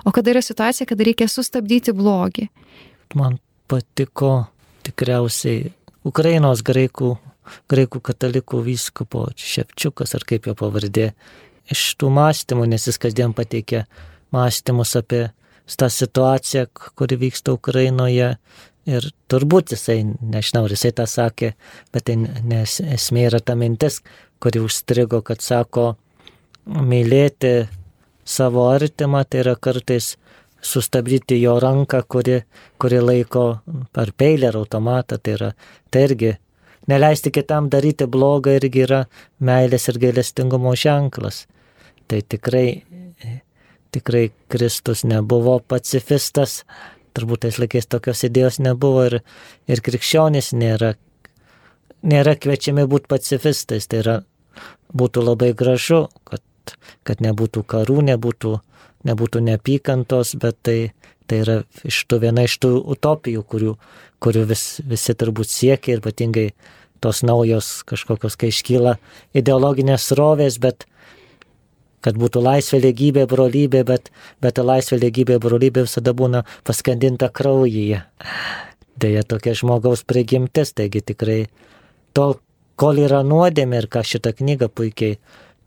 o 0.04 0.14
kada 0.14 0.34
yra 0.34 0.42
situacija, 0.42 0.88
kada 0.90 1.06
reikia 1.06 1.30
sustabdyti 1.30 1.94
blogį. 1.94 2.48
Man 3.14 3.38
patiko 3.70 4.48
tikriausiai 4.88 5.68
Ukrainos 6.08 6.64
graikų, 6.66 7.14
graikų 7.70 8.00
katalikų 8.10 8.62
vyskupo 8.66 9.28
Šepčiukas, 9.38 10.14
ar 10.16 10.24
kaip 10.28 10.48
jo 10.48 10.56
pavardė, 10.58 11.12
iš 11.72 11.94
tų 12.00 12.10
mąstymų, 12.14 12.68
nes 12.72 12.86
jis 12.88 12.98
kasdien 13.00 13.34
pateikia 13.36 13.84
mąstymus 14.34 14.96
apie 14.96 15.28
tą 15.76 15.88
situaciją, 15.88 16.66
kuri 16.96 17.16
vyksta 17.16 17.52
Ukrainoje. 17.52 18.36
Ir 18.88 19.04
turbūt 19.28 19.74
jisai, 19.74 20.00
nežinau, 20.24 20.62
ar 20.64 20.72
jisai 20.72 20.94
tą 20.96 21.04
sakė, 21.04 21.50
bet 21.92 22.06
tai 22.08 22.14
nes, 22.16 22.78
esmė 22.80 23.26
yra 23.28 23.40
ta 23.44 23.52
mintis, 23.52 23.98
kuri 24.40 24.62
užstrigo, 24.64 25.20
kad 25.20 25.44
sako, 25.44 25.90
mylėti 26.64 27.68
savo 28.24 28.64
artimą, 28.72 29.26
tai 29.28 29.42
yra 29.42 29.58
kartais 29.60 30.14
sustabdyti 30.64 31.36
jo 31.42 31.58
ranką, 31.60 32.00
kuri, 32.08 32.38
kuri 32.80 33.02
laiko 33.04 33.44
per 33.92 34.14
peilį 34.16 34.48
ar 34.48 34.60
automatą, 34.62 35.20
tai 35.20 35.36
yra, 35.36 35.52
tai 35.92 36.06
irgi 36.08 36.32
neleisti 36.88 37.30
kitam 37.34 37.68
daryti 37.68 38.08
blogą 38.08 38.56
irgi 38.56 38.86
yra 38.88 39.04
meilės 39.44 39.90
ir 39.92 40.00
gailestingumo 40.00 40.72
ženklas 40.72 41.44
tai 42.08 42.22
tikrai, 42.22 42.82
tikrai 43.94 44.30
Kristus 44.52 45.04
nebuvo 45.04 45.58
pacifistas, 45.60 46.62
turbūt 47.16 47.44
tais 47.44 47.58
laikais 47.60 47.88
tokios 47.90 48.24
idėjos 48.28 48.60
nebuvo 48.62 49.04
ir, 49.08 49.18
ir 49.70 49.82
krikščionys 49.84 50.52
nėra, 50.56 50.94
nėra 52.02 52.36
kviečiami 52.38 52.86
būti 52.90 53.10
pacifistais, 53.10 53.88
tai 53.90 54.02
yra 54.02 54.16
būtų 54.94 55.24
labai 55.24 55.52
gražu, 55.56 56.06
kad, 56.28 56.42
kad 57.06 57.22
nebūtų 57.24 57.64
karų, 57.68 58.00
nebūtų, 58.12 58.54
nebūtų 59.08 59.44
neapykantos, 59.50 60.34
bet 60.40 60.58
tai, 60.66 60.78
tai 61.28 61.42
yra 61.44 61.60
iš 61.88 62.04
tų 62.08 62.22
viena 62.24 62.46
iš 62.48 62.58
tų 62.62 62.74
utopijų, 62.94 63.44
kurių, 63.44 63.76
kurių 64.24 64.44
vis, 64.50 64.66
visi 64.84 65.16
turbūt 65.18 65.50
siekia 65.52 65.96
ir 65.96 66.04
ypatingai 66.04 66.50
tos 67.04 67.22
naujos 67.22 67.82
kažkokios, 67.88 68.36
kai 68.38 68.50
iškyla 68.50 68.96
ideologinės 69.38 70.10
rovės, 70.18 70.58
bet, 70.62 70.88
kad 72.04 72.18
būtų 72.18 72.42
laisvė, 72.44 72.80
lygybė, 72.86 73.26
brolybė, 73.30 73.82
bet, 73.86 74.10
bet 74.42 74.58
ta 74.58 74.64
laisvė, 74.66 75.00
lygybė, 75.04 75.38
brolybė 75.42 75.84
visada 75.86 76.14
būna 76.14 76.44
paskandinta 76.66 77.30
kraujyje. 77.34 78.02
Deja, 78.98 79.22
tokia 79.22 79.54
žmogaus 79.58 80.04
prigimtis, 80.06 80.72
taigi 80.74 81.02
tikrai 81.12 81.40
tol, 82.16 82.38
kol 82.78 82.98
yra 83.02 83.22
nuodėmė 83.26 83.84
ir 83.84 83.90
ką 83.90 84.02
šitą 84.06 84.34
knygą 84.38 84.70
puikiai 84.74 85.18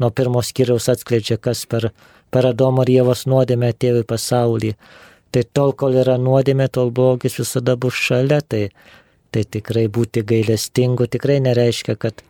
nuo 0.01 0.09
pirmos 0.15 0.49
skyriaus 0.51 0.89
atskleidžia, 0.91 1.37
kas 1.37 1.65
per, 1.69 1.91
per 2.33 2.47
Adomo 2.49 2.83
ir 2.87 2.95
Jėvos 2.97 3.27
nuodėmę 3.29 3.71
atėjo 3.71 4.01
į 4.01 4.07
pasaulį. 4.09 4.73
Tai 5.31 5.43
tol, 5.55 5.71
kol 5.79 5.95
yra 6.01 6.17
nuodėmė, 6.19 6.67
tol 6.67 6.91
blogis 6.91 7.37
visada 7.39 7.77
bus 7.79 7.95
šalia, 7.95 8.41
tai, 8.41 8.65
tai 9.31 9.45
tikrai 9.47 9.85
būti 9.87 10.25
gailestingu 10.27 11.07
tikrai 11.07 11.39
nereiškia, 11.43 11.95
kad 11.95 12.23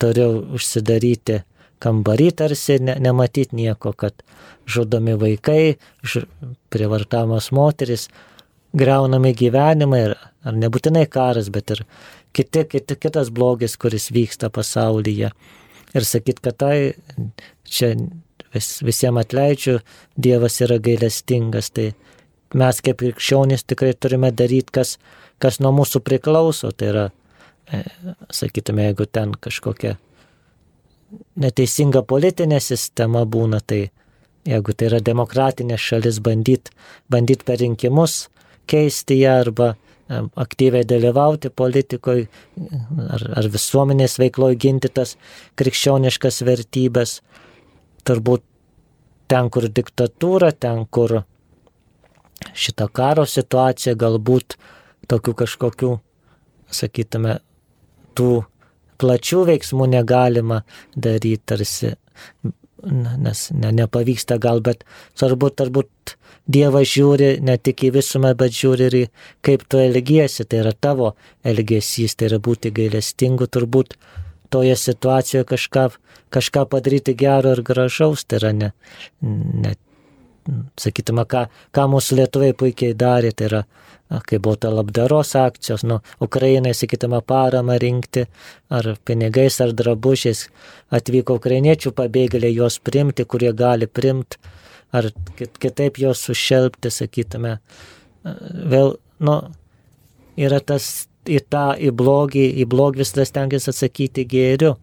turiu 0.00 0.30
užsidaryti 0.56 1.42
kambarį 1.82 2.30
tarsi 2.40 2.78
ne, 2.82 2.96
nematyti 3.02 3.56
nieko, 3.56 3.92
kad 3.92 4.22
žudomi 4.70 5.16
vaikai, 5.20 5.76
ž, 6.02 6.24
privartamas 6.72 7.50
moteris, 7.54 8.08
greunami 8.76 9.32
gyvenimai, 9.36 10.02
ir, 10.10 10.16
ar 10.46 10.56
nebūtinai 10.56 11.06
karas, 11.10 11.50
bet 11.52 11.72
ir 11.74 11.84
kiti, 12.36 12.64
kiti, 12.68 12.98
kitas 13.00 13.30
blogis, 13.34 13.76
kuris 13.80 14.10
vyksta 14.14 14.50
pasaulyje. 14.52 15.32
Ir 15.96 16.04
sakyt, 16.04 16.42
kad 16.44 16.58
tai 16.60 16.76
čia 17.64 17.94
vis, 18.54 18.76
visiems 18.84 19.22
atleidžiu, 19.22 19.78
Dievas 20.16 20.60
yra 20.64 20.78
gailestingas, 20.82 21.70
tai 21.76 21.92
mes 22.56 22.80
kaip 22.84 23.00
krikščionys 23.02 23.64
tikrai 23.68 23.94
turime 23.94 24.32
daryti, 24.32 24.74
kas, 24.80 24.96
kas 25.42 25.60
nuo 25.60 25.72
mūsų 25.76 26.02
priklauso. 26.04 26.72
Tai 26.72 26.90
yra, 26.92 27.06
e, 27.72 27.82
sakytume, 28.34 28.90
jeigu 28.90 29.08
ten 29.08 29.34
kažkokia 29.40 29.96
neteisinga 31.36 32.02
politinė 32.08 32.60
sistema 32.64 33.24
būna, 33.24 33.60
tai 33.60 33.90
jeigu 34.46 34.74
tai 34.74 34.90
yra 34.90 35.00
demokratinė 35.04 35.78
šalis, 35.80 36.20
bandyt, 36.22 36.70
bandyt 37.12 37.44
per 37.46 37.60
rinkimus 37.62 38.26
keisti 38.70 39.20
ją 39.20 39.40
arba 39.44 39.74
aktyviai 40.38 40.86
dalyvauti 40.86 41.50
politikoje 41.50 42.28
ar, 43.10 43.24
ar 43.40 43.48
visuomenės 43.50 44.18
veikloje 44.22 44.58
ginti 44.62 44.90
tas 44.94 45.16
krikščioniškas 45.58 46.44
vertybės, 46.46 47.20
turbūt 48.06 48.44
ten, 49.26 49.50
kur 49.50 49.66
diktatūra, 49.66 50.52
ten, 50.54 50.84
kur 50.86 51.22
šita 52.54 52.86
karo 52.94 53.26
situacija, 53.26 53.96
galbūt 53.98 54.54
tokių 55.10 55.34
kažkokių, 55.42 55.92
sakytume, 56.70 57.40
tų 58.14 58.44
plačių 59.00 59.44
veiksmų 59.50 59.88
negalima 59.94 60.62
daryti 60.96 61.42
tarsi, 61.52 61.94
nes 62.82 63.48
ne, 63.52 63.72
nepavyksta 63.80 64.38
gal, 64.42 64.62
bet 64.64 64.86
svarbu 65.18 65.52
turbūt 65.56 66.16
Dievas 66.46 66.86
žiūri 66.86 67.40
ne 67.42 67.56
tik 67.58 67.82
į 67.88 67.96
visumą, 67.96 68.30
bet 68.38 68.54
žiūri 68.54 68.84
ir 68.86 68.94
į 68.94 69.04
kaip 69.42 69.64
tu 69.66 69.80
elgiesi, 69.82 70.44
tai 70.46 70.60
yra 70.60 70.70
tavo 70.70 71.16
elgesys, 71.42 72.14
tai 72.14 72.28
yra 72.28 72.38
būti 72.38 72.70
gailestingu, 72.70 73.48
turbūt 73.50 73.96
toje 74.54 74.76
situacijoje 74.78 75.48
kažką, 75.50 75.88
kažką 76.30 76.62
padaryti 76.70 77.16
gero 77.18 77.56
ir 77.56 77.64
gražaus, 77.66 78.22
tai 78.24 78.38
yra 78.38 78.52
ne, 78.54 78.70
ne 79.18 79.74
sakytume, 80.80 81.24
ką, 81.28 81.46
ką 81.74 81.86
mūsų 81.92 82.20
lietuviai 82.20 82.54
puikiai 82.58 82.96
darė, 82.98 83.32
tai 83.36 83.48
yra, 83.50 83.62
kai 84.28 84.38
buvo 84.42 84.56
ta 84.60 84.70
labdaros 84.70 85.34
akcijos, 85.38 85.84
nu, 85.88 85.98
Ukrainai, 86.22 86.74
sakytume, 86.76 87.20
paramą 87.26 87.78
rinkti, 87.82 88.26
ar 88.70 88.92
pinigais, 89.06 89.58
ar 89.64 89.74
drabužiais, 89.76 90.46
atvyko 90.94 91.38
ukrainiečių 91.40 91.92
pabėgėliai 91.96 92.54
juos 92.54 92.78
primti, 92.78 93.26
kurie 93.26 93.52
gali 93.56 93.88
primti, 93.90 94.38
ar 94.94 95.10
kitaip 95.36 95.98
juos 96.00 96.22
sušelbti, 96.28 96.92
sakytume. 96.94 97.58
Vėl, 98.72 98.96
nu, 99.22 99.36
yra 100.38 100.60
tas 100.60 101.08
į 101.26 101.42
tą, 101.50 101.68
į 101.74 101.92
blogį, 101.96 102.46
į 102.62 102.66
blogį 102.70 103.02
visada 103.02 103.26
stengiasi 103.26 103.72
atsakyti 103.72 104.26
gėriu. 104.30 104.76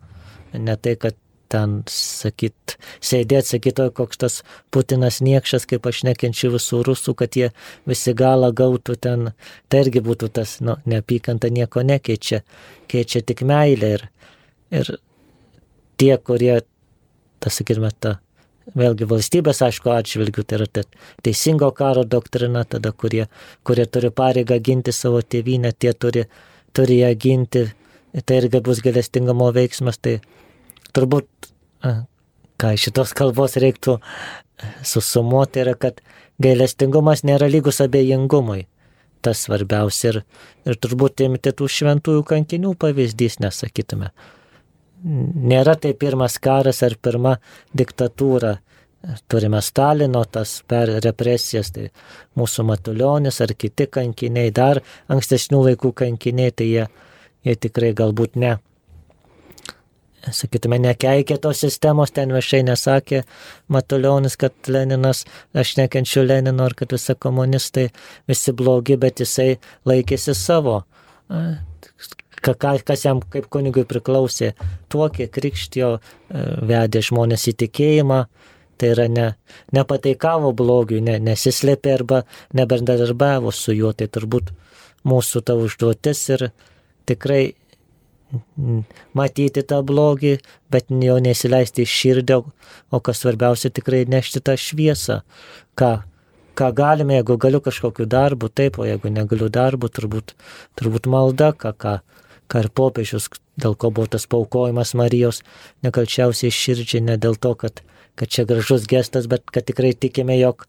Ne 0.54 0.76
tai, 0.78 0.98
kad 1.00 1.16
ten 1.54 1.78
sakyt, 1.92 2.76
sėdėti, 3.04 3.56
sakyti, 3.56 3.88
koks 3.98 4.22
tas 4.24 4.40
Putinas 4.74 5.22
niekšas, 5.26 5.68
kaip 5.70 5.86
aš 5.90 6.04
nekenčiu 6.08 6.54
visų 6.56 6.82
rusų, 6.88 7.16
kad 7.20 7.38
jie 7.38 7.52
visi 7.90 8.16
galą 8.18 8.52
gautų 8.56 8.98
ten, 9.06 9.32
tai 9.70 9.86
irgi 9.86 10.04
būtų 10.06 10.32
tas, 10.40 10.58
nu, 10.66 10.78
neapykanta 10.90 11.52
nieko 11.54 11.86
nekeičia, 11.86 12.42
keičia 12.92 13.24
tik 13.26 13.46
meilė 13.48 13.96
ir, 14.00 14.06
ir 14.82 14.94
tie, 16.02 16.14
kurie, 16.18 16.60
tas 17.44 17.60
sakytume, 17.60 17.94
ta, 18.00 18.18
vėlgi 18.80 19.08
valstybės, 19.10 19.62
aišku, 19.66 19.92
atžvilgių, 19.94 20.46
tai 20.48 20.60
yra 20.60 20.68
ta 20.72 20.84
teisingo 21.26 21.70
karo 21.76 22.06
doktrina, 22.08 22.64
tada, 22.66 22.94
kurie, 22.96 23.28
kurie 23.68 23.86
turi 23.86 24.12
pareigą 24.16 24.60
ginti 24.64 24.94
savo 24.96 25.22
tėvynę, 25.22 25.74
tie 25.78 25.94
turi, 25.94 26.26
turi 26.74 27.02
ją 27.02 27.12
ginti, 27.20 27.66
tai 28.26 28.40
irgi 28.42 28.62
bus 28.64 28.82
galestingamo 28.86 29.50
veiksmas, 29.56 30.00
tai 30.00 30.20
turbūt, 30.94 31.28
ką 32.62 32.74
šitos 32.80 33.14
kalbos 33.18 33.58
reiktų 33.62 33.98
susumuoti, 34.86 35.64
yra, 35.64 35.76
kad 35.80 36.02
gailestingumas 36.44 37.24
nėra 37.28 37.50
lygus 37.52 37.82
abejingumui. 37.84 38.68
Tas 39.24 39.46
svarbiausia 39.46 40.10
ir, 40.12 40.20
ir 40.68 40.78
turbūt 40.84 41.24
imti 41.24 41.54
tų 41.56 41.70
šventųjų 41.72 42.26
kankinių 42.28 42.74
pavyzdys, 42.80 43.40
nesakytume. 43.44 44.12
Nėra 45.04 45.76
tai 45.80 45.94
pirmas 46.00 46.38
karas 46.44 46.84
ar 46.84 46.96
pirma 47.00 47.38
diktatūra. 47.76 48.58
Turime 49.28 49.60
Stalino 49.60 50.22
tas 50.32 50.62
per 50.68 50.92
represijas, 51.04 51.74
tai 51.76 51.90
mūsų 52.40 52.64
matulionis 52.70 53.42
ar 53.44 53.52
kiti 53.60 53.90
kankiniai, 53.92 54.52
dar 54.56 54.80
ankstesnių 55.12 55.60
laikų 55.66 55.92
kankiniai, 56.04 56.54
tai 56.56 56.70
jie, 56.70 56.86
jie 57.44 57.58
tikrai 57.66 57.92
galbūt 58.00 58.40
ne 58.40 58.54
sakytume, 60.32 60.80
nekeikė 60.84 61.38
tos 61.42 61.64
sistemos, 61.64 62.14
ten 62.16 62.32
viešai 62.34 62.64
nesakė 62.68 63.24
Matulionis, 63.74 64.38
kad 64.40 64.56
Leninas, 64.72 65.24
aš 65.54 65.76
nekenčiu 65.80 66.24
Lenino 66.24 66.68
ir 66.70 66.76
kad 66.80 66.94
visi 66.96 67.16
komunistai 67.16 67.90
visi 68.30 68.54
blogi, 68.56 68.98
bet 69.00 69.24
jisai 69.24 69.58
laikėsi 69.90 70.36
savo. 70.38 70.82
Kas 72.44 73.06
jam 73.06 73.22
kaip 73.34 73.48
kunigui 73.52 73.86
priklausė, 73.88 74.54
tuokė, 74.92 75.30
krikštijo, 75.32 75.94
vedė 76.68 77.04
žmonės 77.08 77.48
į 77.52 77.56
tikėjimą, 77.64 78.20
tai 78.78 78.92
yra 78.96 79.08
ne, 79.08 79.28
nepateikavo 79.76 80.52
blogiui, 80.58 81.00
ne, 81.06 81.20
nesislėpė 81.24 81.94
arba 81.96 82.24
nebendradarbiavo 82.58 83.54
su 83.56 83.76
juo, 83.76 83.94
tai 83.96 84.10
turbūt 84.12 84.52
mūsų 85.08 85.44
ta 85.48 85.56
užduotis 85.60 86.24
ir 86.36 86.50
tikrai 87.08 87.54
matyti 89.18 89.64
tą 89.68 89.82
blogį, 89.86 90.38
bet 90.74 90.90
jo 90.90 91.20
nesileisti 91.24 91.86
iš 91.86 91.94
širdį, 92.02 92.40
o 92.94 93.00
kas 93.04 93.22
svarbiausia 93.24 93.72
tikrai 93.74 94.04
nešti 94.10 94.42
tą 94.46 94.56
šviesą. 94.60 95.22
Ką, 95.80 95.92
ką 96.58 96.72
galime, 96.78 97.18
jeigu 97.20 97.38
galiu 97.42 97.62
kažkokiu 97.64 98.08
darbu, 98.10 98.50
taip, 98.50 98.80
o 98.80 98.88
jeigu 98.88 99.12
negaliu 99.14 99.50
darbu, 99.54 99.90
turbūt, 99.90 100.36
turbūt 100.80 101.10
malda, 101.10 101.52
ką, 101.58 101.74
ką, 101.78 101.96
ką 102.52 102.66
ir 102.66 102.70
popiežius, 102.74 103.30
dėl 103.60 103.78
ko 103.78 103.92
buvo 103.94 104.10
tas 104.16 104.28
paukojimas 104.30 104.94
Marijos, 104.98 105.42
nekalčiausiai 105.86 106.54
širdžiai, 106.54 107.04
ne 107.10 107.18
dėl 107.22 107.38
to, 107.38 107.54
kad, 107.60 107.84
kad 108.20 108.30
čia 108.30 108.48
gražus 108.50 108.88
gestas, 108.90 109.30
bet 109.30 109.50
kad 109.54 109.66
tikrai 109.70 109.94
tikime, 109.94 110.38
jog 110.40 110.68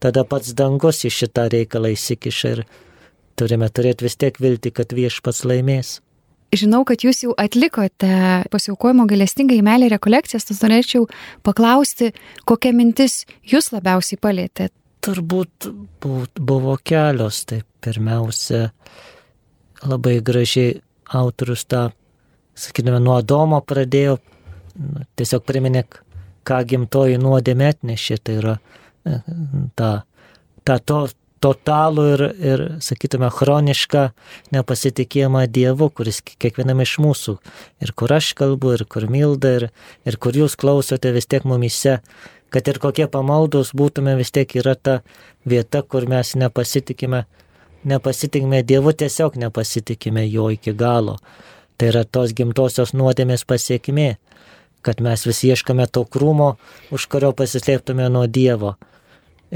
tada 0.00 0.24
pats 0.28 0.52
dangus 0.56 1.04
į 1.08 1.12
šitą 1.12 1.48
reikalą 1.52 1.94
įsikiša 1.96 2.56
ir 2.56 2.66
turime 3.36 3.68
turėti 3.68 4.08
vis 4.08 4.16
tiek 4.16 4.40
vilti, 4.40 4.72
kad 4.72 4.92
viešpats 4.96 5.44
laimės. 5.48 6.00
Žinau, 6.56 6.84
kad 6.88 7.02
jūs 7.04 7.22
jau 7.24 7.34
atlikote 7.38 8.08
pasiaukojimo 8.52 9.06
galestingai 9.10 9.58
meilė 9.66 9.90
rekolekcijas, 9.92 10.46
tad 10.48 10.62
norėčiau 10.64 11.06
paklausti, 11.46 12.12
kokia 12.48 12.72
mintis 12.76 13.24
jūs 13.44 13.72
labiausiai 13.74 14.20
palėtė. 14.22 14.70
Turbūt 15.04 15.68
buvo 16.02 16.76
kelios, 16.82 17.42
tai 17.46 17.60
pirmiausia, 17.84 18.70
labai 19.84 20.16
gražiai 20.24 20.80
autorius 21.14 21.66
tą, 21.70 21.90
sakykime, 22.58 22.98
nuo 23.02 23.18
Adomo 23.20 23.60
pradėjo, 23.62 24.16
nu, 24.80 25.04
tiesiog 25.18 25.44
priminė, 25.46 25.84
ką 26.46 26.62
gimtoji 26.70 27.20
nuodėmė 27.22 27.70
atnešė, 27.74 28.18
tai 28.22 28.38
yra 28.40 28.56
e, 28.56 29.20
ta, 29.78 29.90
ta 30.66 30.78
to, 30.78 31.04
totalų 31.46 32.04
ir, 32.14 32.22
ir, 32.50 32.62
sakytume, 32.82 33.30
chronišką 33.30 34.08
nepasitikėjimą 34.54 35.44
Dievu, 35.46 35.88
kuris 35.94 36.20
kiekvienam 36.26 36.82
iš 36.82 36.96
mūsų, 37.02 37.36
ir 37.84 37.92
kur 37.98 38.14
aš 38.16 38.32
kalbu, 38.38 38.74
ir 38.76 38.86
kur 38.90 39.06
milda, 39.10 39.52
ir, 39.60 39.68
ir 40.08 40.18
kur 40.18 40.36
jūs 40.36 40.58
klausote 40.58 41.12
vis 41.14 41.30
tiek 41.30 41.46
mumise, 41.46 42.00
kad 42.50 42.68
ir 42.70 42.80
kokie 42.82 43.06
pamaldus 43.10 43.72
būtume, 43.76 44.16
vis 44.18 44.34
tiek 44.34 44.56
yra 44.58 44.74
ta 44.74 45.00
vieta, 45.46 45.82
kur 45.82 46.08
mes 46.10 46.34
nepasitikime, 46.38 47.24
nepasitikime 47.86 48.62
Dievu, 48.66 48.92
tiesiog 48.92 49.38
nepasitikime 49.46 50.26
jo 50.26 50.50
iki 50.54 50.74
galo. 50.74 51.18
Tai 51.76 51.90
yra 51.92 52.06
tos 52.08 52.32
gimtosios 52.32 52.94
nuodėmės 52.96 53.44
pasiekmė, 53.44 54.16
kad 54.82 55.02
mes 55.04 55.26
vis 55.28 55.42
ieškome 55.44 55.86
to 55.92 56.06
krūmo, 56.08 56.54
už 56.94 57.06
kurio 57.12 57.34
pasislėptume 57.36 58.08
nuo 58.10 58.24
Dievo. 58.26 58.76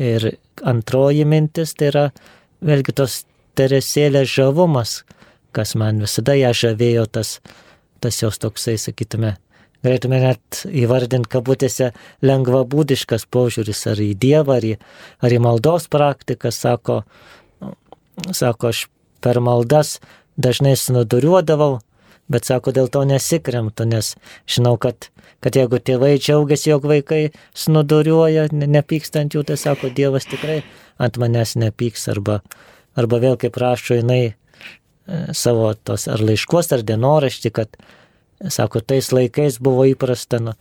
Ir 0.01 0.31
antroji 0.65 1.27
mintis 1.29 1.75
tai 1.77 1.91
yra 1.91 2.05
vėlgi 2.65 2.95
tos 2.97 3.25
teresėlės 3.59 4.31
žavumas, 4.33 5.01
kas 5.53 5.75
man 5.77 6.01
visada 6.01 6.37
ją 6.39 6.53
žavėjo, 6.57 7.05
tas, 7.13 7.39
tas 8.01 8.21
jos 8.23 8.39
toksai, 8.41 8.79
sakytume, 8.81 9.35
galėtume 9.85 10.21
net 10.23 10.63
įvardinti 10.65 11.31
kabutėse 11.33 11.91
lengvabūdiškas 12.25 13.27
požiūris 13.33 13.85
ar 13.93 14.01
į 14.01 14.15
Dievą, 14.21 14.57
ar 14.57 14.69
į, 14.71 14.75
ar 15.21 15.37
į 15.37 15.43
maldos 15.45 15.89
praktiką, 15.93 16.53
sako, 16.55 17.03
sako, 18.33 18.73
aš 18.73 18.87
per 19.21 19.41
maldas 19.45 19.99
dažnai 20.41 20.77
snuduriuodavau, 20.81 21.81
bet 22.31 22.47
sako, 22.49 22.73
dėl 22.77 22.89
to 22.93 23.03
nesikremtu, 23.09 23.89
nes 23.91 24.15
žinau, 24.47 24.77
kad 24.81 25.11
kad 25.41 25.57
jeigu 25.57 25.81
tėvai 25.81 26.17
džiaugiasi, 26.21 26.71
jog 26.71 26.87
vaikai 26.89 27.21
snuduriuoja, 27.57 28.49
nepykstant 28.53 29.35
jų, 29.35 29.45
tai 29.49 29.57
sako, 29.61 29.91
Dievas 29.97 30.29
tikrai 30.29 30.61
ant 31.01 31.17
manęs 31.21 31.57
nepyks, 31.61 32.07
arba, 32.13 32.41
arba 32.99 33.21
vėl 33.23 33.39
kaip 33.41 33.57
rašo 33.61 33.97
jinai 34.01 34.21
e, 34.29 34.35
savo 35.37 35.73
tos 35.75 36.07
ar 36.13 36.21
laiškos, 36.25 36.73
ar 36.77 36.85
dienoraštį, 36.85 37.55
kad, 37.57 37.81
sako, 38.53 38.85
tais 38.85 39.09
laikais 39.17 39.59
buvo 39.65 39.89
įprasta, 39.89 40.43
nu, 40.45 40.57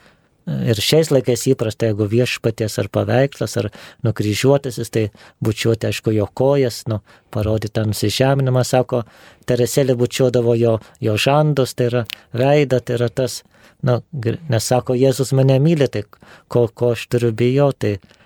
ir 0.69 0.81
šiais 0.83 1.11
laikais 1.13 1.45
įprasta, 1.51 1.89
jeigu 1.89 2.07
viešpaties 2.09 2.77
ar 2.81 2.89
paveikslas, 2.93 3.55
ar 3.61 3.69
nukryžiuotasis, 4.05 4.91
tai 4.93 5.05
bučiuoti, 5.45 5.89
aišku, 5.89 6.13
jo 6.15 6.27
kojas, 6.33 6.83
nu, 6.91 7.01
parodyti 7.33 7.75
tą 7.77 7.87
nusižeminimą, 7.89 8.65
sako, 8.67 9.03
Teresėlė 9.49 9.95
bučiuodavo 9.97 10.53
jo, 10.53 10.75
jo 11.01 11.15
žandus, 11.17 11.73
tai 11.73 11.87
yra 11.89 12.03
veidą, 12.37 12.77
tai 12.85 12.99
yra 12.99 13.07
tas, 13.09 13.41
na, 13.81 13.97
nes 14.13 14.67
sako, 14.71 14.93
Jėzus 14.93 15.33
mane 15.33 15.57
myli, 15.63 15.87
tai 15.89 16.03
ko, 16.47 16.67
ko 16.69 16.93
aš 16.93 17.07
turiu 17.09 17.31
bijoti, 17.33 17.97
tai 17.97 18.17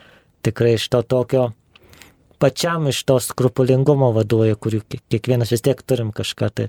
tikrai 0.44 0.76
iš 0.76 0.90
to 0.92 1.02
tokio 1.08 1.52
pačiam 2.44 2.88
iš 2.92 2.98
to 3.08 3.16
skrupulingumo 3.24 4.10
vaduoja, 4.12 4.58
kurių 4.60 4.82
kiekvienas 4.92 5.54
vis 5.54 5.64
tiek 5.64 5.80
turim 5.88 6.12
kažką, 6.12 6.50
tai, 6.52 6.66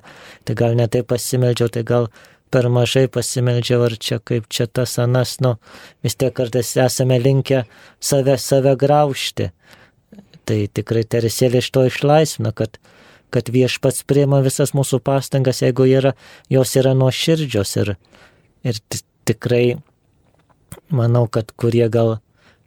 tai 0.46 0.54
gal 0.60 0.76
netai 0.78 1.02
pasimeldžiau, 1.02 1.72
tai 1.74 1.82
gal 1.88 2.06
per 2.52 2.68
mažai 2.72 3.07
pasimeldžiau, 3.11 3.85
ar 3.88 3.96
čia 3.98 4.20
kaip 4.22 4.48
čia 4.52 4.66
tas 4.66 4.98
anas, 5.02 5.38
nu, 5.44 5.57
vis 6.04 6.16
tiek 6.18 6.35
kartais 6.35 6.74
esame 6.78 7.18
linkę 7.22 7.64
save, 8.00 8.37
save 8.38 8.76
graužti. 8.80 9.50
Tai 10.44 10.59
tikrai 10.76 11.07
teresėlė 11.09 11.62
iš 11.64 11.70
to 11.72 11.87
išlaisvina, 11.88 12.52
kad, 12.52 12.76
kad 13.33 13.48
viešpats 13.50 14.04
priema 14.07 14.42
visas 14.44 14.74
mūsų 14.76 15.00
pastangas, 15.04 15.62
jeigu 15.64 15.88
yra, 15.88 16.12
jos 16.52 16.76
yra 16.76 16.92
nuoširdžios 16.98 17.76
ir, 17.80 17.94
ir 18.66 18.80
tikrai 19.24 19.78
manau, 20.92 21.26
kad 21.26 21.52
kurie 21.57 21.88
gal 21.88 22.18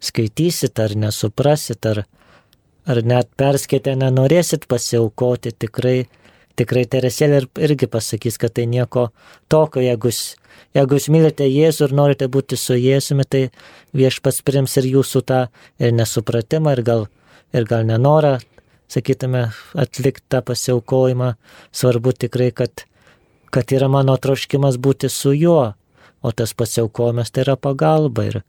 skaitysit 0.02 0.78
ar 0.82 0.94
nesuprasit, 0.98 1.86
ar, 1.86 2.04
ar 2.86 3.02
net 3.06 3.30
perskaitę 3.38 3.94
nenorėsit 3.98 4.66
pasiaukoti, 4.70 5.54
tikrai 5.54 6.08
tikrai 6.58 6.84
Teresėlė 6.90 7.44
irgi 7.62 7.88
pasakys, 7.90 8.38
kad 8.40 8.54
tai 8.56 8.66
nieko 8.70 9.08
tokio, 9.52 9.82
jeigu, 9.84 10.10
jeigu 10.76 10.98
jūs 10.98 11.08
mylite 11.14 11.46
Jėzų 11.46 11.88
ir 11.88 11.96
norite 12.00 12.28
būti 12.32 12.58
su 12.58 12.76
Jėzumi, 12.78 13.26
tai 13.28 13.48
viešpas 13.96 14.42
prims 14.46 14.76
ir 14.80 14.90
jūsų 14.90 15.24
tą 15.28 15.40
ir 15.78 15.94
nesupratimą, 15.96 16.74
ir 16.76 16.84
gal, 16.86 17.06
ir 17.54 17.68
gal 17.68 17.86
nenorą, 17.88 18.36
sakytume, 18.90 19.48
atlikti 19.78 20.26
tą 20.32 20.42
pasiaukojimą. 20.50 21.32
Svarbu 21.72 22.14
tikrai, 22.24 22.50
kad, 22.52 22.84
kad 23.54 23.74
yra 23.74 23.90
mano 23.92 24.16
troškimas 24.16 24.80
būti 24.80 25.10
su 25.12 25.34
juo, 25.36 25.72
o 26.22 26.32
tas 26.34 26.54
pasiaukojimas 26.58 27.30
tai 27.30 27.46
yra 27.46 27.56
pagalba. 27.56 28.26
Ir, 28.32 28.42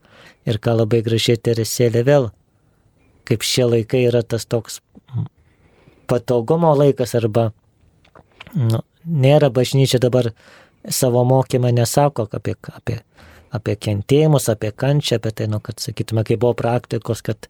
ir 0.50 0.62
ką 0.64 0.80
labai 0.82 1.04
gražiai 1.06 1.38
Teresėlė 1.38 2.06
vėl, 2.08 2.30
kaip 3.30 3.46
šie 3.46 3.68
laikai 3.70 4.08
yra 4.10 4.24
tas 4.26 4.48
toks 4.50 4.82
patogumo 6.10 6.72
laikas 6.74 7.14
arba 7.20 7.52
nu, 8.56 8.82
nėra 9.06 9.50
bažnyčia 9.54 10.00
dabar 10.02 10.32
savo 10.90 11.24
mokymą 11.28 11.74
nesako 11.76 12.28
apie, 12.32 12.56
apie, 12.74 13.00
apie 13.56 13.76
kentėjimus, 13.76 14.50
apie 14.52 14.72
kančią, 14.72 15.20
apie 15.20 15.34
tai, 15.36 15.50
nu, 15.52 15.60
kad 15.64 15.82
sakytume, 15.82 16.24
kai 16.28 16.38
buvo 16.40 16.56
praktikos, 16.58 17.22
kad 17.26 17.50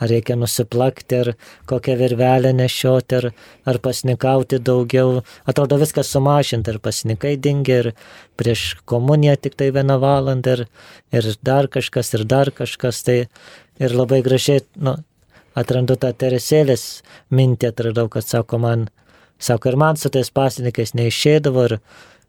ar 0.00 0.08
reikia 0.08 0.36
nusiplakti, 0.40 1.18
ar 1.20 1.32
kokią 1.68 1.96
virvelę 2.00 2.54
nešioti, 2.56 3.18
ar, 3.18 3.26
ar 3.68 3.80
pasnikauti 3.84 4.60
daugiau. 4.64 5.20
Atrodo 5.50 5.76
viskas 5.80 6.12
sumažinti, 6.14 6.72
ir 6.72 6.80
pasnikai 6.80 7.34
dingia, 7.36 7.82
ir 7.82 7.90
prieš 8.40 8.80
komuniją 8.88 9.36
tik 9.36 9.58
tai 9.60 9.68
vieną 9.76 9.98
valandą, 10.00 10.56
ir, 10.56 10.64
ir 11.12 11.30
dar 11.44 11.68
kažkas, 11.68 12.14
ir 12.16 12.24
dar 12.24 12.52
kažkas. 12.54 13.04
Tai 13.04 13.18
ir 13.80 13.96
labai 13.96 14.22
gražiai, 14.24 14.64
nu, 14.80 14.96
atrandu 15.58 15.98
tą 16.00 16.14
teresėlės 16.16 17.02
mintį, 17.34 17.74
atradau, 17.74 18.08
kad 18.12 18.24
sako 18.24 18.62
man, 18.62 18.88
Sako, 19.40 19.72
ir 19.72 19.76
man 19.80 19.96
su 19.96 20.10
tais 20.12 20.28
pasininkais 20.30 20.92
neišėdavo 20.98 21.66
ir, 21.70 21.76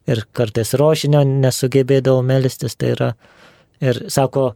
ir 0.07 0.23
kartais 0.37 0.73
rožinio 0.79 1.23
nesugebėdavo 1.27 2.23
melstis. 2.23 2.77
Tai 2.79 2.93
yra, 2.95 3.09
ir 3.83 4.05
sako, 4.13 4.53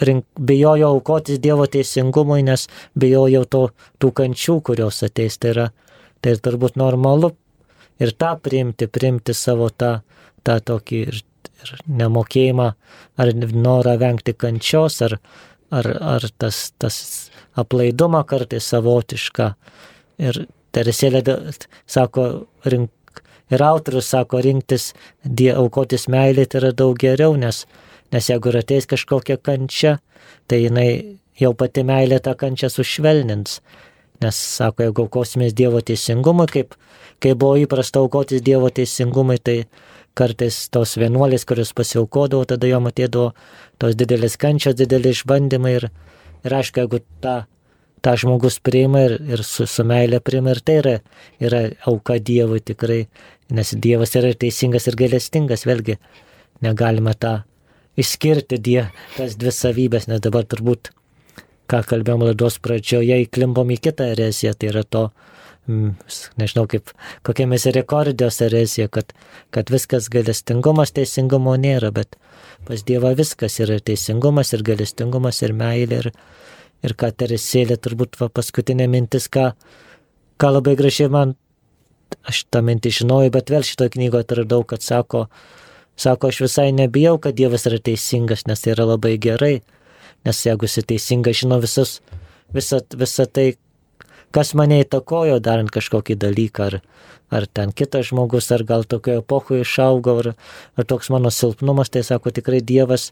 rink, 0.00 0.24
bijojau 0.36 0.94
aukotis 0.96 1.40
Dievo 1.42 1.66
teisingumui, 1.68 2.40
nes 2.46 2.66
bijojau 2.98 3.44
to, 3.44 3.62
tų 4.00 4.12
kančių, 4.22 4.60
kurios 4.70 5.02
ateis. 5.06 5.36
Tai 5.40 5.52
yra, 5.54 5.66
tai 6.20 6.36
ir 6.36 6.44
turbūt 6.44 6.78
normalu 6.80 7.34
ir 8.00 8.14
tą 8.16 8.34
priimti, 8.40 8.88
priimti 8.88 9.36
savo 9.36 9.68
tą, 9.70 9.98
tą 10.46 10.56
tokį 10.72 11.02
ir, 11.08 11.20
ir 11.60 11.74
nemokėjimą, 12.00 12.70
ar 13.20 13.32
norą 13.36 13.98
vengti 14.00 14.32
kančios, 14.32 15.00
ar, 15.04 15.18
ar, 15.70 15.90
ar 16.16 16.28
tas, 16.40 16.70
tas 16.80 16.96
aplaidumą 17.60 18.24
kartais 18.28 18.72
savotišką. 18.72 19.52
Ir 20.20 20.44
Teresėlė 20.76 21.22
sako, 21.90 22.26
rink, 22.64 23.22
ir 23.50 23.62
autorius 23.66 24.10
sako, 24.12 24.40
rinktis, 24.44 24.92
die, 25.24 25.50
aukotis 25.54 26.06
meilė 26.12 26.46
tai 26.46 26.62
yra 26.62 26.72
daug 26.76 26.98
geriau, 26.98 27.36
nes, 27.38 27.64
nes 28.14 28.30
jeigu 28.30 28.52
ir 28.52 28.60
ateis 28.62 28.86
kažkokia 28.90 29.38
kančia, 29.42 29.98
tai 30.46 30.64
jinai 30.64 30.90
jau 31.40 31.52
pati 31.56 31.84
meilė 31.86 32.20
tą 32.22 32.36
kančią 32.38 32.70
sušvelnins. 32.72 33.60
Nes, 34.20 34.36
sako, 34.36 34.84
jeigu 34.84 35.06
aukosimės 35.06 35.54
Dievo 35.56 35.80
teisingumui, 35.80 36.44
kaip, 36.52 36.74
kaip 37.24 37.38
buvo 37.40 37.56
įprasta 37.56 38.02
aukotis 38.02 38.44
Dievo 38.44 38.68
teisingumui, 38.68 39.38
tai 39.40 39.62
kartais 40.18 40.66
tos 40.74 40.98
vienuolės, 41.00 41.46
kurios 41.48 41.72
pasiaukodavo, 41.76 42.44
tada 42.50 42.68
jo 42.68 42.82
matėdavo 42.84 43.30
tos 43.80 43.96
didelės 43.96 44.36
kančios, 44.40 44.76
dideli 44.76 45.14
išbandymai 45.14 45.72
ir, 45.78 45.88
ir 46.44 46.56
aišku, 46.60 46.82
jeigu 46.82 47.00
tą 47.24 47.38
tą 48.02 48.16
žmogus 48.20 48.58
priima 48.64 49.04
ir, 49.08 49.16
ir 49.36 49.44
su, 49.46 49.66
su 49.68 49.84
meilė 49.86 50.20
priima 50.24 50.54
ir 50.54 50.62
tai 50.64 50.78
yra, 50.80 50.96
yra 51.42 51.60
auka 51.90 52.18
Dievui 52.18 52.60
tikrai, 52.64 53.04
nes 53.54 53.74
Dievas 53.76 54.14
yra 54.18 54.32
teisingas 54.34 54.88
ir 54.88 54.98
gailestingas, 55.00 55.66
vėlgi 55.68 55.98
negalime 56.64 57.14
tą 57.18 57.40
išskirti 58.00 58.60
die, 58.60 58.84
tas 59.16 59.36
dvi 59.40 59.52
savybės, 59.54 60.08
nes 60.10 60.22
dabar 60.24 60.46
turbūt, 60.48 60.92
ką 61.70 61.82
kalbėjom 61.90 62.24
laidos 62.28 62.58
pradžioje, 62.62 63.20
įklimbom 63.26 63.74
į 63.74 63.80
kitą 63.86 64.10
ereziją, 64.14 64.54
tai 64.56 64.70
yra 64.72 64.84
to, 64.84 65.04
mm, 65.68 65.92
nežinau, 66.40 66.66
kaip 66.70 66.92
kokia 67.26 67.46
miserikordijos 67.50 68.40
erezija, 68.46 68.88
kad, 68.88 69.14
kad 69.54 69.70
viskas 69.70 70.08
gailestingumas, 70.12 70.94
teisingumo 70.96 71.56
nėra, 71.60 71.92
bet 71.94 72.16
pas 72.66 72.82
Dievą 72.86 73.14
viskas 73.18 73.60
yra 73.62 73.80
teisingumas 73.80 74.54
ir 74.56 74.64
gailestingumas 74.66 75.42
ir 75.46 75.56
meilė. 75.56 76.04
Ir, 76.04 76.12
ir 76.86 76.96
ką 76.96 77.10
Teresėlė 77.16 77.76
turbūt 77.80 78.18
va, 78.20 78.28
paskutinė 78.32 78.88
mintis, 78.90 79.28
ką, 79.32 79.52
ką 80.40 80.52
labai 80.56 80.76
gražiai 80.78 81.10
man, 81.12 81.34
aš 82.28 82.44
tą 82.52 82.62
mintį 82.66 82.92
žinojau, 83.00 83.32
bet 83.36 83.52
vėl 83.52 83.66
šitoje 83.66 83.94
knygoje 83.96 84.26
atradau, 84.26 84.64
kad 84.66 84.84
sako, 84.84 85.26
sako, 86.00 86.30
aš 86.32 86.42
visai 86.46 86.70
nebijau, 86.76 87.18
kad 87.22 87.36
Dievas 87.38 87.66
yra 87.70 87.80
teisingas, 87.90 88.46
nes 88.48 88.64
tai 88.64 88.74
yra 88.74 88.88
labai 88.92 89.16
gerai, 89.20 89.60
nes 90.26 90.44
jeigu 90.46 90.68
jis 90.68 90.86
teisingas, 90.88 91.40
žino 91.42 91.60
visus, 91.62 91.98
visą, 92.54 92.80
visą 92.96 93.26
tai, 93.28 93.52
kas 94.34 94.54
mane 94.58 94.80
įtakojo 94.84 95.40
darant 95.44 95.72
kažkokį 95.72 96.16
dalyką, 96.20 96.70
ar, 96.70 96.78
ar 97.30 97.46
ten 97.46 97.74
kitas 97.76 98.10
žmogus, 98.10 98.50
ar 98.54 98.64
gal 98.66 98.86
tokio 98.88 99.20
epochoje 99.20 99.66
išaugo, 99.66 100.16
ar, 100.22 100.32
ar 100.76 100.88
toks 100.88 101.12
mano 101.12 101.32
silpnumas, 101.34 101.92
tai 101.92 102.04
sako 102.06 102.32
tikrai 102.34 102.62
Dievas, 102.64 103.10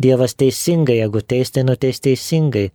Dievas 0.00 0.32
teisingai, 0.40 1.02
jeigu 1.02 1.20
teis, 1.20 1.52
tai 1.52 1.66
nuteis 1.68 2.00
teisingai 2.00 2.70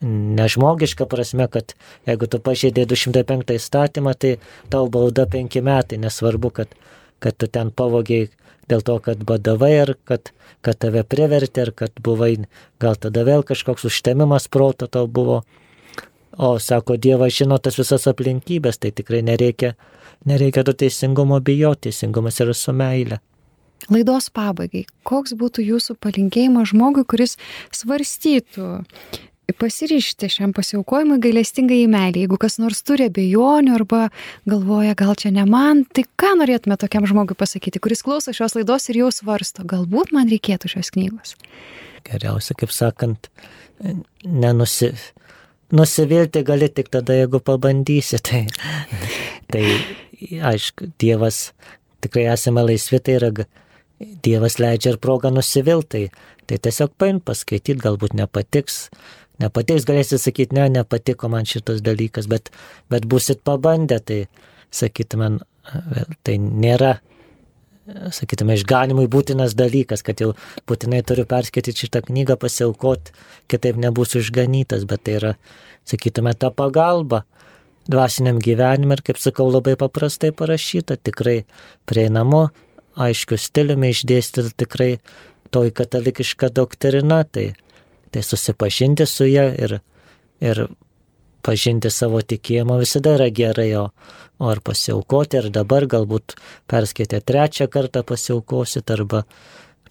nežmogiška 0.00 1.06
prasme, 1.06 1.48
kad 1.50 1.74
jeigu 2.06 2.26
tu 2.26 2.40
pažeidai 2.40 2.86
205 2.86 3.54
įstatymą, 3.56 4.14
tai 4.14 4.36
tau 4.70 4.88
bauda 4.88 5.26
5 5.26 5.60
metai, 5.62 5.98
nesvarbu, 5.98 6.50
kad, 6.50 6.74
kad 7.18 7.36
tu 7.36 7.48
ten 7.50 7.70
pavogiai 7.70 8.28
dėl 8.68 8.84
to, 8.84 8.98
kad 9.02 9.22
badavai 9.24 9.72
ar 9.82 9.94
kad, 10.08 10.32
kad 10.62 10.78
tave 10.78 11.02
privertė, 11.02 11.68
ar 11.68 11.72
kad 11.72 12.02
buvai, 12.04 12.34
gal 12.80 12.98
tada 13.00 13.24
vėl 13.26 13.44
kažkoks 13.46 13.88
užtemimas 13.88 14.48
proto 14.48 14.86
tau 14.86 15.06
buvo. 15.06 15.42
O 16.38 16.58
sako, 16.62 16.98
Dievas 17.00 17.34
žino 17.34 17.56
tas 17.58 17.78
visas 17.80 18.04
aplinkybės, 18.06 18.78
tai 18.78 18.92
tikrai 18.94 19.24
nereikia, 19.26 19.72
nereikia 20.28 20.62
to 20.62 20.76
teisingumo 20.76 21.40
bijoti, 21.42 21.88
teisingumas 21.88 22.38
yra 22.44 22.54
su 22.54 22.74
meile. 22.76 23.18
Laidos 23.88 24.28
pabaigai, 24.34 24.84
koks 25.06 25.32
būtų 25.38 25.64
jūsų 25.64 25.96
palinkėjimas 26.02 26.72
žmogui, 26.72 27.06
kuris 27.08 27.36
svarstytų 27.74 28.82
pasiryšti 29.56 30.28
šiam 30.32 30.52
pasiaukojimui 30.56 31.18
gailestingai 31.22 31.80
į 31.84 31.88
meilį. 31.92 32.24
Jeigu 32.26 32.38
kas 32.40 32.58
nors 32.60 32.82
turi 32.86 33.06
abejonių 33.08 33.74
arba 33.78 34.08
galvoja, 34.48 34.94
gal 34.98 35.14
čia 35.18 35.32
ne 35.34 35.44
man, 35.48 35.84
tai 35.88 36.04
ką 36.20 36.34
norėtume 36.42 36.76
tokiam 36.80 37.06
žmogui 37.08 37.36
pasakyti, 37.38 37.80
kuris 37.82 38.04
klauso 38.04 38.34
šios 38.36 38.58
laidos 38.58 38.90
ir 38.92 39.00
jau 39.02 39.12
svarsto, 39.14 39.64
galbūt 39.68 40.12
man 40.16 40.28
reikėtų 40.28 40.74
šios 40.74 40.92
knygos. 40.94 41.36
Geriausia, 42.08 42.56
kaip 42.60 42.72
sakant, 42.74 43.30
nenusi, 44.24 44.92
nusivilti 45.72 46.44
gali 46.46 46.68
tik 46.68 46.92
tada, 46.92 47.16
jeigu 47.16 47.40
pabandysi. 47.40 48.20
Tai, 48.28 48.44
tai 49.48 49.64
aišku, 50.44 50.90
Dievas, 51.00 51.52
tikrai 52.04 52.26
esame 52.34 52.64
laisvi, 52.66 52.98
tai 53.00 53.14
yra 53.16 53.30
Dievas 53.98 54.58
leidžia 54.60 54.92
ir 54.92 54.98
progą 55.00 55.30
nusiviltai. 55.32 56.08
Tai 56.48 56.58
tiesiog 56.64 56.92
paim 57.00 57.20
paskaityti, 57.20 57.78
galbūt 57.80 58.16
nepatiks, 58.18 58.88
nepatiks, 59.42 59.86
galėsit 59.88 60.22
sakyti, 60.22 60.56
ne, 60.58 60.68
nepatiko 60.78 61.30
man 61.32 61.48
šitas 61.48 61.82
dalykas, 61.84 62.28
bet, 62.30 62.50
bet 62.92 63.06
busit 63.08 63.42
pabandę, 63.46 64.00
tai 64.00 64.18
sakytume, 64.74 65.38
tai 66.26 66.36
nėra, 66.42 66.98
sakytume, 68.14 68.56
išganimui 68.58 69.06
būtinas 69.10 69.56
dalykas, 69.58 70.04
kad 70.04 70.20
jau 70.20 70.34
būtinai 70.68 71.00
turiu 71.06 71.24
perskaityti 71.28 71.86
šitą 71.86 72.02
knygą, 72.08 72.36
pasiaukoti, 72.40 73.14
kitaip 73.48 73.80
nebūsiu 73.80 74.22
išganytas, 74.22 74.84
bet 74.88 75.06
tai 75.06 75.18
yra, 75.20 75.34
sakytume, 75.88 76.34
ta 76.36 76.52
pagalba 76.52 77.24
dvasiniam 77.88 78.40
gyvenimui 78.44 78.98
ir, 78.98 79.04
kaip 79.06 79.20
sakau, 79.20 79.48
labai 79.48 79.78
paprastai 79.80 80.34
parašyta, 80.36 80.98
tikrai 81.00 81.38
prieinamu, 81.88 82.48
aiškiu 83.00 83.38
stiliumi 83.40 83.94
išdėstyta 83.94 84.52
tikrai 84.58 84.90
toj 85.54 85.72
katalikiška 85.72 86.50
doktrina, 86.52 87.22
tai 87.24 87.54
tai 88.10 88.22
susipažinti 88.26 89.06
su 89.06 89.28
ją 89.28 89.48
ir, 89.58 89.78
ir 90.40 90.66
pažinti 91.44 91.90
savo 91.92 92.20
tikėjimą 92.22 92.78
visada 92.82 93.14
yra 93.18 93.28
gerai, 93.34 93.70
o, 93.80 93.88
o 94.38 94.50
ar 94.52 94.60
pasiaukoti, 94.64 95.42
ar 95.42 95.50
dabar 95.54 95.86
galbūt 95.90 96.36
perskaitę 96.70 97.20
trečią 97.24 97.68
kartą 97.72 98.04
pasiaukosit, 98.06 98.90
arba 98.94 99.24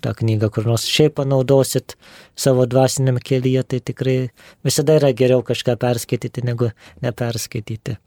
tą 0.02 0.14
knygą 0.18 0.50
kur 0.54 0.68
nors 0.70 0.86
šiaip 0.90 1.18
panaudosit 1.18 1.96
savo 2.38 2.68
dvasiniam 2.70 3.18
kelyje, 3.24 3.64
tai 3.64 3.80
tikrai 3.82 4.18
visada 4.66 4.98
yra 5.00 5.14
geriau 5.14 5.44
kažką 5.46 5.78
perskaityti 5.82 6.46
negu 6.46 6.70
neperskaityti. 7.06 7.98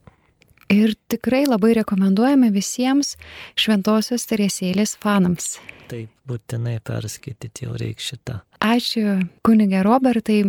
Ir 0.70 0.94
tikrai 1.10 1.42
labai 1.50 1.72
rekomenduojame 1.80 2.52
visiems 2.54 3.16
Šventojios 3.58 4.28
Teresėlės 4.30 4.94
fanams. 5.02 5.56
Taip, 5.90 6.12
būtinai 6.30 6.76
perskaityti 6.86 7.66
jau 7.66 7.74
reikia 7.74 8.12
šitą. 8.12 8.38
Ačiū 8.60 9.22
kunigė 9.40 9.80
Robertai, 9.82 10.42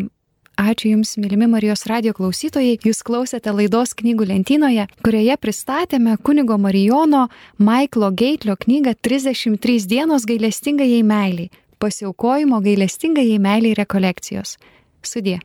Ačiū 0.62 0.92
Jums, 0.92 1.16
mylimi 1.18 1.48
Marijos 1.48 1.86
radio 1.90 2.12
klausytojai. 2.14 2.76
Jūs 2.86 3.00
klausėte 3.08 3.50
laidos 3.56 3.96
knygų 3.98 4.28
lentynoje, 4.30 4.84
kurioje 5.02 5.38
pristatėme 5.42 6.18
kunigo 6.22 6.58
Marijono 6.62 7.30
Maiklo 7.58 8.12
Geitlio 8.12 8.54
knygą 8.60 8.94
33 9.02 9.88
dienos 9.88 10.28
gailestingai 10.30 11.02
meiliai- 11.02 11.50
pasiaukojimo 11.82 12.62
gailestingai 12.62 13.40
meiliai 13.40 13.74
rekolekcijos. 13.80 14.58
Sudė. 15.02 15.40